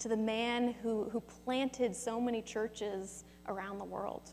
to 0.00 0.08
the 0.08 0.16
man 0.16 0.74
who, 0.82 1.08
who 1.10 1.20
planted 1.20 1.94
so 1.94 2.20
many 2.20 2.42
churches 2.42 3.22
around 3.46 3.78
the 3.78 3.84
world. 3.84 4.32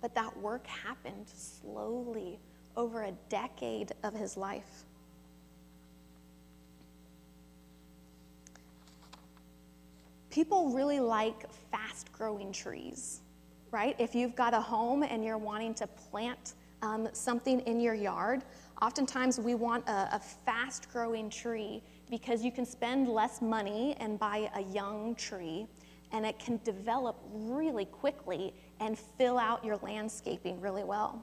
But 0.00 0.14
that 0.14 0.34
work 0.38 0.66
happened 0.66 1.28
slowly 1.28 2.40
over 2.74 3.02
a 3.02 3.12
decade 3.28 3.92
of 4.02 4.14
his 4.14 4.38
life. 4.38 4.86
People 10.32 10.70
really 10.70 10.98
like 10.98 11.44
fast 11.70 12.10
growing 12.10 12.52
trees, 12.52 13.20
right? 13.70 13.94
If 13.98 14.14
you've 14.14 14.34
got 14.34 14.54
a 14.54 14.60
home 14.62 15.02
and 15.02 15.22
you're 15.22 15.36
wanting 15.36 15.74
to 15.74 15.86
plant 15.86 16.54
um, 16.80 17.06
something 17.12 17.60
in 17.60 17.78
your 17.78 17.92
yard, 17.92 18.42
oftentimes 18.80 19.38
we 19.38 19.54
want 19.54 19.86
a, 19.86 20.16
a 20.16 20.18
fast 20.18 20.90
growing 20.90 21.28
tree 21.28 21.82
because 22.08 22.42
you 22.42 22.50
can 22.50 22.64
spend 22.64 23.08
less 23.08 23.42
money 23.42 23.94
and 24.00 24.18
buy 24.18 24.50
a 24.54 24.62
young 24.62 25.14
tree 25.16 25.66
and 26.12 26.24
it 26.24 26.38
can 26.38 26.58
develop 26.64 27.20
really 27.34 27.84
quickly 27.84 28.54
and 28.80 28.98
fill 28.98 29.36
out 29.36 29.62
your 29.62 29.76
landscaping 29.82 30.58
really 30.62 30.84
well. 30.84 31.22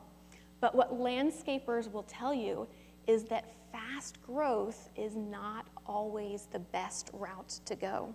But 0.62 0.76
what 0.76 0.94
landscapers 0.94 1.92
will 1.92 2.04
tell 2.04 2.34
you 2.34 2.68
is 3.08 3.24
that 3.24 3.56
fast 3.72 4.22
growth 4.22 4.90
is 4.96 5.16
not 5.16 5.66
always 5.88 6.48
the 6.52 6.60
best 6.60 7.10
route 7.12 7.60
to 7.66 7.76
go. 7.76 8.14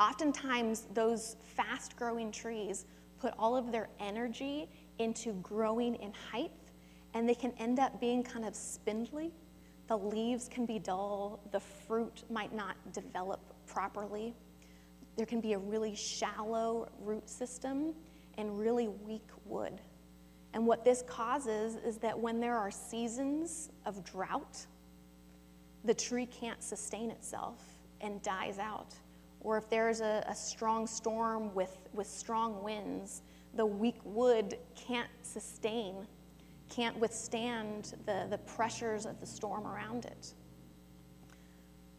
Oftentimes, 0.00 0.86
those 0.94 1.36
fast 1.54 1.94
growing 1.94 2.32
trees 2.32 2.86
put 3.20 3.34
all 3.38 3.54
of 3.54 3.70
their 3.70 3.90
energy 4.00 4.66
into 4.98 5.34
growing 5.42 5.94
in 5.96 6.10
height, 6.32 6.52
and 7.12 7.28
they 7.28 7.34
can 7.34 7.52
end 7.58 7.78
up 7.78 8.00
being 8.00 8.22
kind 8.22 8.46
of 8.46 8.56
spindly. 8.56 9.30
The 9.88 9.98
leaves 9.98 10.48
can 10.48 10.64
be 10.64 10.78
dull, 10.78 11.40
the 11.52 11.60
fruit 11.60 12.22
might 12.30 12.54
not 12.54 12.76
develop 12.94 13.40
properly. 13.66 14.34
There 15.16 15.26
can 15.26 15.40
be 15.40 15.52
a 15.52 15.58
really 15.58 15.94
shallow 15.94 16.88
root 17.02 17.28
system 17.28 17.92
and 18.38 18.58
really 18.58 18.88
weak 18.88 19.28
wood. 19.44 19.82
And 20.54 20.66
what 20.66 20.82
this 20.82 21.02
causes 21.06 21.76
is 21.76 21.98
that 21.98 22.18
when 22.18 22.40
there 22.40 22.56
are 22.56 22.70
seasons 22.70 23.68
of 23.84 24.02
drought, 24.02 24.64
the 25.84 25.94
tree 25.94 26.26
can't 26.26 26.62
sustain 26.62 27.10
itself 27.10 27.62
and 28.00 28.22
dies 28.22 28.58
out. 28.58 28.94
Or 29.40 29.56
if 29.56 29.68
there's 29.70 30.00
a, 30.00 30.24
a, 30.28 30.34
strong 30.34 30.86
storm 30.86 31.54
with, 31.54 31.78
with 31.92 32.06
strong 32.06 32.62
winds, 32.62 33.22
the 33.54 33.64
weak 33.64 33.96
wood 34.04 34.58
can't 34.74 35.08
sustain, 35.22 36.06
can't 36.68 36.96
withstand 36.98 37.94
the, 38.04 38.26
the 38.28 38.38
pressures 38.38 39.06
of 39.06 39.18
the 39.18 39.26
storm 39.26 39.66
around 39.66 40.04
it. 40.04 40.34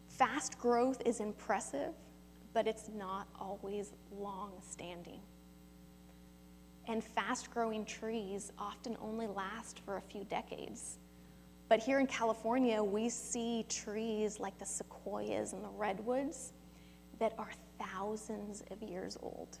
Fast 0.08 0.58
growth 0.58 1.02
is 1.04 1.20
impressive, 1.20 1.94
but 2.54 2.68
it's 2.68 2.88
not 2.94 3.26
always 3.40 3.92
long 4.16 4.52
standing. 4.60 5.20
And 6.86 7.02
fast 7.02 7.50
growing 7.50 7.84
trees 7.84 8.52
often 8.58 8.96
only 9.00 9.26
last 9.26 9.80
for 9.80 9.96
a 9.96 10.00
few 10.00 10.24
decades. 10.24 10.98
But 11.68 11.80
here 11.80 12.00
in 12.00 12.06
California, 12.06 12.82
we 12.82 13.08
see 13.08 13.64
trees 13.68 14.38
like 14.38 14.58
the 14.58 14.66
sequoias 14.66 15.54
and 15.54 15.64
the 15.64 15.70
redwoods 15.70 16.52
that 17.22 17.34
are 17.38 17.52
thousands 17.78 18.64
of 18.72 18.82
years 18.82 19.16
old. 19.22 19.58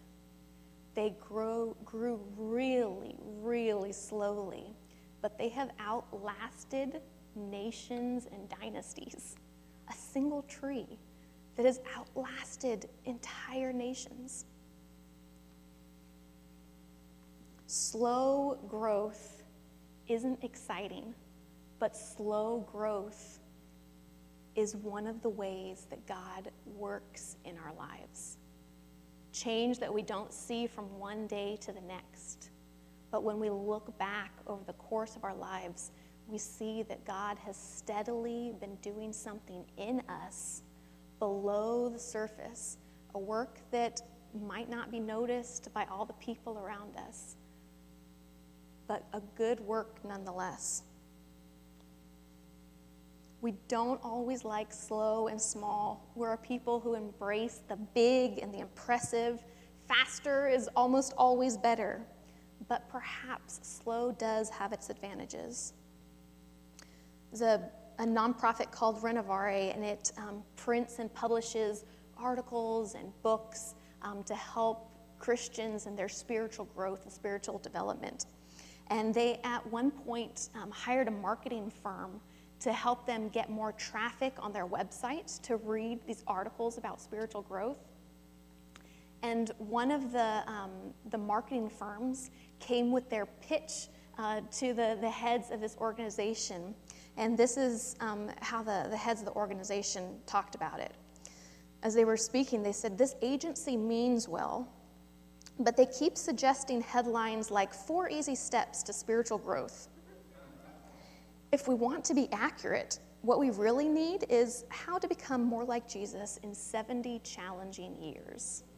They 0.96 1.14
grow, 1.20 1.76
grew 1.84 2.20
really, 2.36 3.14
really 3.40 3.92
slowly, 3.92 4.74
but 5.20 5.38
they 5.38 5.48
have 5.50 5.70
outlasted 5.78 7.00
nations 7.36 8.26
and 8.32 8.48
dynasties. 8.48 9.36
A 9.88 9.94
single 9.94 10.42
tree 10.42 10.98
that 11.54 11.64
has 11.64 11.78
outlasted 11.96 12.88
entire 13.04 13.72
nations. 13.72 14.44
Slow 17.68 18.58
growth 18.68 19.44
isn't 20.08 20.42
exciting, 20.42 21.14
but 21.78 21.96
slow 21.96 22.66
growth 22.72 23.38
is 24.54 24.76
one 24.76 25.06
of 25.06 25.22
the 25.22 25.28
ways 25.28 25.86
that 25.90 26.06
God 26.06 26.50
works 26.66 27.36
in 27.44 27.56
our 27.58 27.72
lives. 27.74 28.38
Change 29.32 29.78
that 29.78 29.92
we 29.92 30.02
don't 30.02 30.32
see 30.32 30.66
from 30.66 30.84
one 30.98 31.26
day 31.26 31.56
to 31.62 31.72
the 31.72 31.80
next. 31.80 32.50
But 33.10 33.22
when 33.22 33.38
we 33.38 33.50
look 33.50 33.96
back 33.98 34.32
over 34.46 34.62
the 34.64 34.74
course 34.74 35.16
of 35.16 35.24
our 35.24 35.34
lives, 35.34 35.92
we 36.26 36.38
see 36.38 36.82
that 36.84 37.04
God 37.04 37.38
has 37.38 37.56
steadily 37.56 38.52
been 38.60 38.76
doing 38.76 39.12
something 39.12 39.64
in 39.76 40.02
us 40.08 40.62
below 41.18 41.88
the 41.88 41.98
surface, 41.98 42.78
a 43.14 43.18
work 43.18 43.58
that 43.70 44.02
might 44.46 44.70
not 44.70 44.90
be 44.90 45.00
noticed 45.00 45.72
by 45.74 45.86
all 45.90 46.04
the 46.04 46.12
people 46.14 46.58
around 46.58 46.96
us 46.96 47.36
but 48.92 49.06
a 49.14 49.20
good 49.36 49.58
work 49.60 49.98
nonetheless. 50.04 50.82
We 53.42 53.54
don't 53.66 54.00
always 54.04 54.44
like 54.44 54.72
slow 54.72 55.26
and 55.26 55.40
small. 55.40 56.08
We're 56.14 56.34
a 56.34 56.38
people 56.38 56.78
who 56.78 56.94
embrace 56.94 57.60
the 57.68 57.74
big 57.74 58.38
and 58.38 58.54
the 58.54 58.60
impressive. 58.60 59.42
Faster 59.88 60.46
is 60.46 60.68
almost 60.76 61.12
always 61.18 61.56
better, 61.56 62.06
but 62.68 62.88
perhaps 62.88 63.58
slow 63.64 64.12
does 64.12 64.48
have 64.50 64.72
its 64.72 64.90
advantages. 64.90 65.72
There's 67.32 67.42
a, 67.42 67.68
a 67.98 68.04
nonprofit 68.04 68.70
called 68.70 69.02
Renovare, 69.02 69.74
and 69.74 69.84
it 69.84 70.12
um, 70.16 70.44
prints 70.54 71.00
and 71.00 71.12
publishes 71.12 71.84
articles 72.16 72.94
and 72.94 73.12
books 73.24 73.74
um, 74.02 74.22
to 74.22 74.36
help 74.36 74.88
Christians 75.18 75.86
in 75.86 75.96
their 75.96 76.08
spiritual 76.08 76.66
growth 76.76 77.02
and 77.02 77.12
spiritual 77.12 77.58
development. 77.58 78.26
And 78.86 79.12
they, 79.12 79.40
at 79.42 79.66
one 79.66 79.90
point, 79.90 80.50
um, 80.54 80.70
hired 80.70 81.08
a 81.08 81.10
marketing 81.10 81.72
firm 81.82 82.20
to 82.62 82.72
help 82.72 83.06
them 83.06 83.28
get 83.28 83.50
more 83.50 83.72
traffic 83.72 84.34
on 84.38 84.52
their 84.52 84.66
websites 84.66 85.40
to 85.42 85.56
read 85.56 85.98
these 86.06 86.22
articles 86.26 86.78
about 86.78 87.00
spiritual 87.00 87.42
growth. 87.42 87.78
And 89.22 89.50
one 89.58 89.90
of 89.90 90.12
the, 90.12 90.42
um, 90.46 90.70
the 91.10 91.18
marketing 91.18 91.68
firms 91.68 92.30
came 92.60 92.92
with 92.92 93.08
their 93.08 93.26
pitch 93.26 93.88
uh, 94.18 94.40
to 94.58 94.74
the, 94.74 94.98
the 95.00 95.10
heads 95.10 95.50
of 95.50 95.60
this 95.60 95.76
organization. 95.80 96.74
And 97.16 97.36
this 97.36 97.56
is 97.56 97.96
um, 98.00 98.30
how 98.40 98.62
the, 98.62 98.86
the 98.90 98.96
heads 98.96 99.20
of 99.20 99.26
the 99.26 99.32
organization 99.32 100.18
talked 100.26 100.54
about 100.54 100.80
it. 100.80 100.92
As 101.82 101.94
they 101.94 102.04
were 102.04 102.16
speaking, 102.16 102.62
they 102.62 102.72
said, 102.72 102.96
This 102.96 103.16
agency 103.22 103.76
means 103.76 104.28
well, 104.28 104.68
but 105.58 105.76
they 105.76 105.86
keep 105.86 106.16
suggesting 106.16 106.80
headlines 106.80 107.50
like 107.50 107.74
Four 107.74 108.08
Easy 108.08 108.34
Steps 108.34 108.82
to 108.84 108.92
Spiritual 108.92 109.38
Growth. 109.38 109.88
If 111.52 111.68
we 111.68 111.74
want 111.74 112.02
to 112.06 112.14
be 112.14 112.28
accurate, 112.32 112.98
what 113.20 113.38
we 113.38 113.50
really 113.50 113.88
need 113.88 114.24
is 114.30 114.64
how 114.70 114.98
to 114.98 115.06
become 115.06 115.44
more 115.44 115.64
like 115.64 115.86
Jesus 115.86 116.38
in 116.42 116.54
70 116.54 117.20
challenging 117.20 117.96
years. 118.02 118.64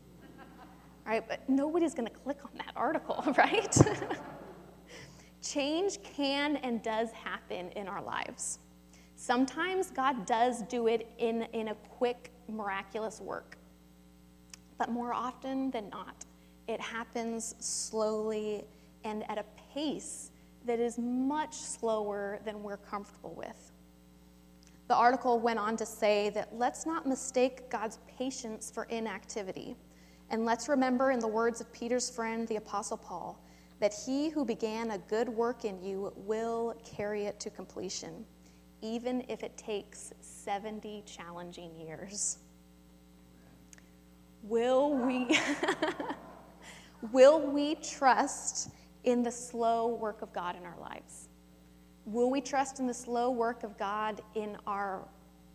Right? 1.06 1.22
But 1.28 1.46
nobody's 1.50 1.92
going 1.92 2.08
to 2.08 2.14
click 2.14 2.38
on 2.46 2.52
that 2.56 2.72
article, 2.74 3.22
right? 3.38 3.76
Change 5.42 6.02
can 6.02 6.56
and 6.56 6.82
does 6.82 7.10
happen 7.12 7.68
in 7.72 7.88
our 7.88 8.02
lives. 8.02 8.58
Sometimes 9.14 9.90
God 9.90 10.24
does 10.24 10.62
do 10.62 10.86
it 10.86 11.06
in, 11.18 11.42
in 11.52 11.68
a 11.68 11.74
quick, 11.74 12.32
miraculous 12.48 13.20
work. 13.20 13.58
But 14.78 14.90
more 14.90 15.12
often 15.12 15.70
than 15.70 15.90
not, 15.90 16.24
it 16.68 16.80
happens 16.80 17.54
slowly 17.58 18.64
and 19.04 19.30
at 19.30 19.36
a 19.36 19.44
pace 19.74 20.30
that 20.64 20.80
is 20.80 20.98
much 20.98 21.54
slower 21.54 22.40
than 22.44 22.62
we're 22.62 22.76
comfortable 22.76 23.34
with. 23.34 23.72
The 24.88 24.94
article 24.94 25.40
went 25.40 25.58
on 25.58 25.76
to 25.78 25.86
say 25.86 26.30
that 26.30 26.54
let's 26.54 26.84
not 26.84 27.06
mistake 27.06 27.70
God's 27.70 27.98
patience 28.18 28.70
for 28.70 28.84
inactivity. 28.84 29.76
And 30.30 30.44
let's 30.44 30.68
remember, 30.68 31.10
in 31.10 31.20
the 31.20 31.28
words 31.28 31.60
of 31.60 31.72
Peter's 31.72 32.10
friend, 32.10 32.46
the 32.48 32.56
Apostle 32.56 32.96
Paul, 32.96 33.42
that 33.80 33.94
he 34.06 34.28
who 34.28 34.44
began 34.44 34.92
a 34.92 34.98
good 34.98 35.28
work 35.28 35.64
in 35.64 35.82
you 35.82 36.12
will 36.16 36.74
carry 36.84 37.24
it 37.24 37.40
to 37.40 37.50
completion, 37.50 38.24
even 38.82 39.24
if 39.28 39.42
it 39.42 39.56
takes 39.56 40.12
70 40.20 41.02
challenging 41.06 41.74
years. 41.78 42.38
Will 44.42 44.94
we, 44.94 45.38
will 47.12 47.40
we 47.40 47.76
trust 47.76 48.70
in 49.04 49.22
the 49.22 49.30
slow 49.30 49.88
work 49.88 50.22
of 50.22 50.32
God 50.32 50.56
in 50.56 50.64
our 50.64 50.78
lives? 50.80 51.28
Will 52.06 52.30
we 52.30 52.40
trust 52.40 52.80
in 52.80 52.86
the 52.86 52.94
slow 52.94 53.30
work 53.30 53.62
of 53.62 53.78
God 53.78 54.20
in 54.34 54.56
our 54.66 55.06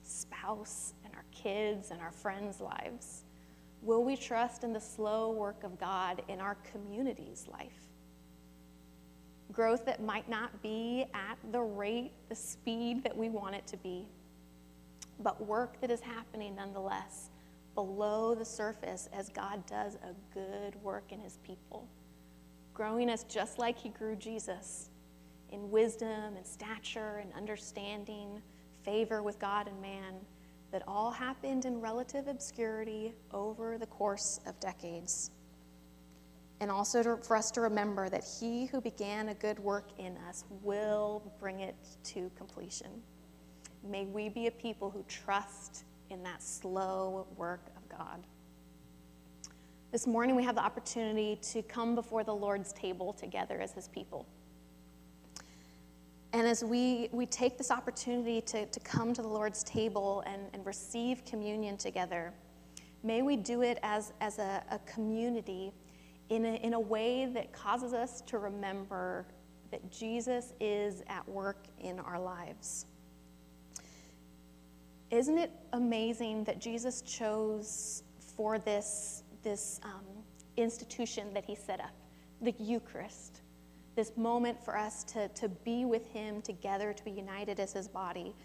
spouse 0.03 0.93
and 1.05 1.13
our 1.15 1.25
kids 1.31 1.91
and 1.91 2.01
our 2.01 2.12
friends' 2.12 2.59
lives? 2.59 3.23
Will 3.81 4.03
we 4.03 4.15
trust 4.15 4.63
in 4.63 4.73
the 4.73 4.79
slow 4.79 5.31
work 5.31 5.63
of 5.63 5.79
God 5.79 6.21
in 6.27 6.39
our 6.39 6.55
community's 6.71 7.47
life? 7.47 7.88
Growth 9.51 9.85
that 9.85 10.01
might 10.01 10.29
not 10.29 10.62
be 10.62 11.05
at 11.13 11.38
the 11.51 11.62
rate, 11.62 12.12
the 12.29 12.35
speed 12.35 13.03
that 13.03 13.15
we 13.15 13.29
want 13.29 13.55
it 13.55 13.65
to 13.67 13.77
be, 13.77 14.07
but 15.21 15.45
work 15.45 15.79
that 15.81 15.91
is 15.91 16.01
happening 16.01 16.55
nonetheless 16.55 17.29
below 17.75 18.35
the 18.35 18.45
surface 18.45 19.07
as 19.13 19.29
God 19.29 19.65
does 19.65 19.95
a 19.95 20.13
good 20.33 20.75
work 20.83 21.12
in 21.12 21.19
his 21.19 21.38
people 21.43 21.88
growing 22.79 23.09
us 23.09 23.25
just 23.25 23.59
like 23.59 23.77
he 23.77 23.89
grew 23.89 24.15
Jesus 24.15 24.89
in 25.51 25.69
wisdom 25.69 26.37
and 26.37 26.47
stature 26.47 27.17
and 27.17 27.33
understanding, 27.33 28.41
favor 28.85 29.21
with 29.21 29.37
God 29.37 29.67
and 29.67 29.81
man, 29.81 30.13
that 30.71 30.81
all 30.87 31.11
happened 31.11 31.65
in 31.65 31.81
relative 31.81 32.29
obscurity 32.29 33.13
over 33.33 33.77
the 33.77 33.85
course 33.87 34.39
of 34.45 34.57
decades. 34.61 35.31
And 36.61 36.71
also 36.71 37.03
to, 37.03 37.17
for 37.17 37.35
us 37.35 37.51
to 37.51 37.59
remember 37.59 38.07
that 38.07 38.23
he 38.39 38.67
who 38.67 38.79
began 38.79 39.27
a 39.27 39.33
good 39.33 39.59
work 39.59 39.89
in 39.97 40.15
us 40.29 40.45
will 40.63 41.21
bring 41.37 41.59
it 41.59 41.75
to 42.05 42.31
completion. 42.37 43.01
May 43.83 44.05
we 44.05 44.29
be 44.29 44.47
a 44.47 44.51
people 44.51 44.89
who 44.89 45.03
trust 45.09 45.83
in 46.09 46.23
that 46.23 46.41
slow 46.41 47.27
work 47.35 47.71
of 47.75 47.89
God. 47.89 48.25
This 49.91 50.06
morning, 50.06 50.36
we 50.36 50.43
have 50.43 50.54
the 50.54 50.63
opportunity 50.63 51.39
to 51.52 51.63
come 51.63 51.95
before 51.95 52.23
the 52.23 52.36
Lord's 52.36 52.71
table 52.73 53.12
together 53.12 53.60
as 53.60 53.71
his 53.71 53.88
people. 53.88 54.28
And 56.32 56.45
as 56.45 56.63
we, 56.63 57.10
we 57.12 57.25
take 57.25 57.58
this 57.58 57.71
opportunity 57.71 58.39
to, 58.41 58.67
to 58.67 58.80
come 58.82 59.13
to 59.15 59.23
the 59.23 59.28
Lord's 59.28 59.63
table 59.63 60.23
and, 60.28 60.43
and 60.54 60.63
receive 60.63 61.25
communion 61.25 61.75
together, 61.75 62.32
may 63.02 63.23
we 63.23 63.36
do 63.36 63.63
it 63.63 63.80
as, 63.82 64.13
as 64.21 64.38
a, 64.38 64.63
a 64.69 64.78
community 64.80 65.73
in 66.30 66.45
a, 66.45 66.56
in 66.58 66.75
a 66.75 66.80
way 66.80 67.25
that 67.25 67.52
causes 67.52 67.91
us 67.91 68.21
to 68.28 68.38
remember 68.38 69.25
that 69.71 69.91
Jesus 69.91 70.54
is 70.60 71.02
at 71.08 71.28
work 71.28 71.65
in 71.80 71.99
our 71.99 72.19
lives. 72.19 72.86
Isn't 75.10 75.39
it 75.39 75.52
amazing 75.73 76.43
that 76.43 76.62
Jesus 76.62 77.02
chose 77.02 78.04
for 78.36 78.60
this 78.60 79.23
this 79.43 79.80
um, 79.84 80.06
institution 80.58 81.34
that 81.34 81.45
he 81.45 81.56
set 81.56 81.80
up, 81.80 81.93
the 82.41 82.54
Eucharist, 82.60 83.41
this 83.95 84.15
moment 84.15 84.63
for 84.63 84.78
us 84.78 85.04
to, 85.06 85.28
to 85.30 85.49
be 85.49 85.86
with 85.86 86.08
him 86.08 86.41
together, 86.41 86.93
to 86.93 87.04
be 87.04 87.12
united 87.12 87.60
as 87.60 87.73
his 87.73 87.88
body, 87.88 88.36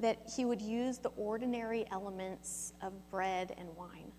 that 0.00 0.18
he 0.34 0.44
would 0.44 0.60
use 0.60 0.98
the 0.98 1.10
ordinary 1.10 1.86
elements 1.92 2.72
of 2.82 2.92
bread 3.10 3.54
and 3.58 3.68
wine 3.76 4.10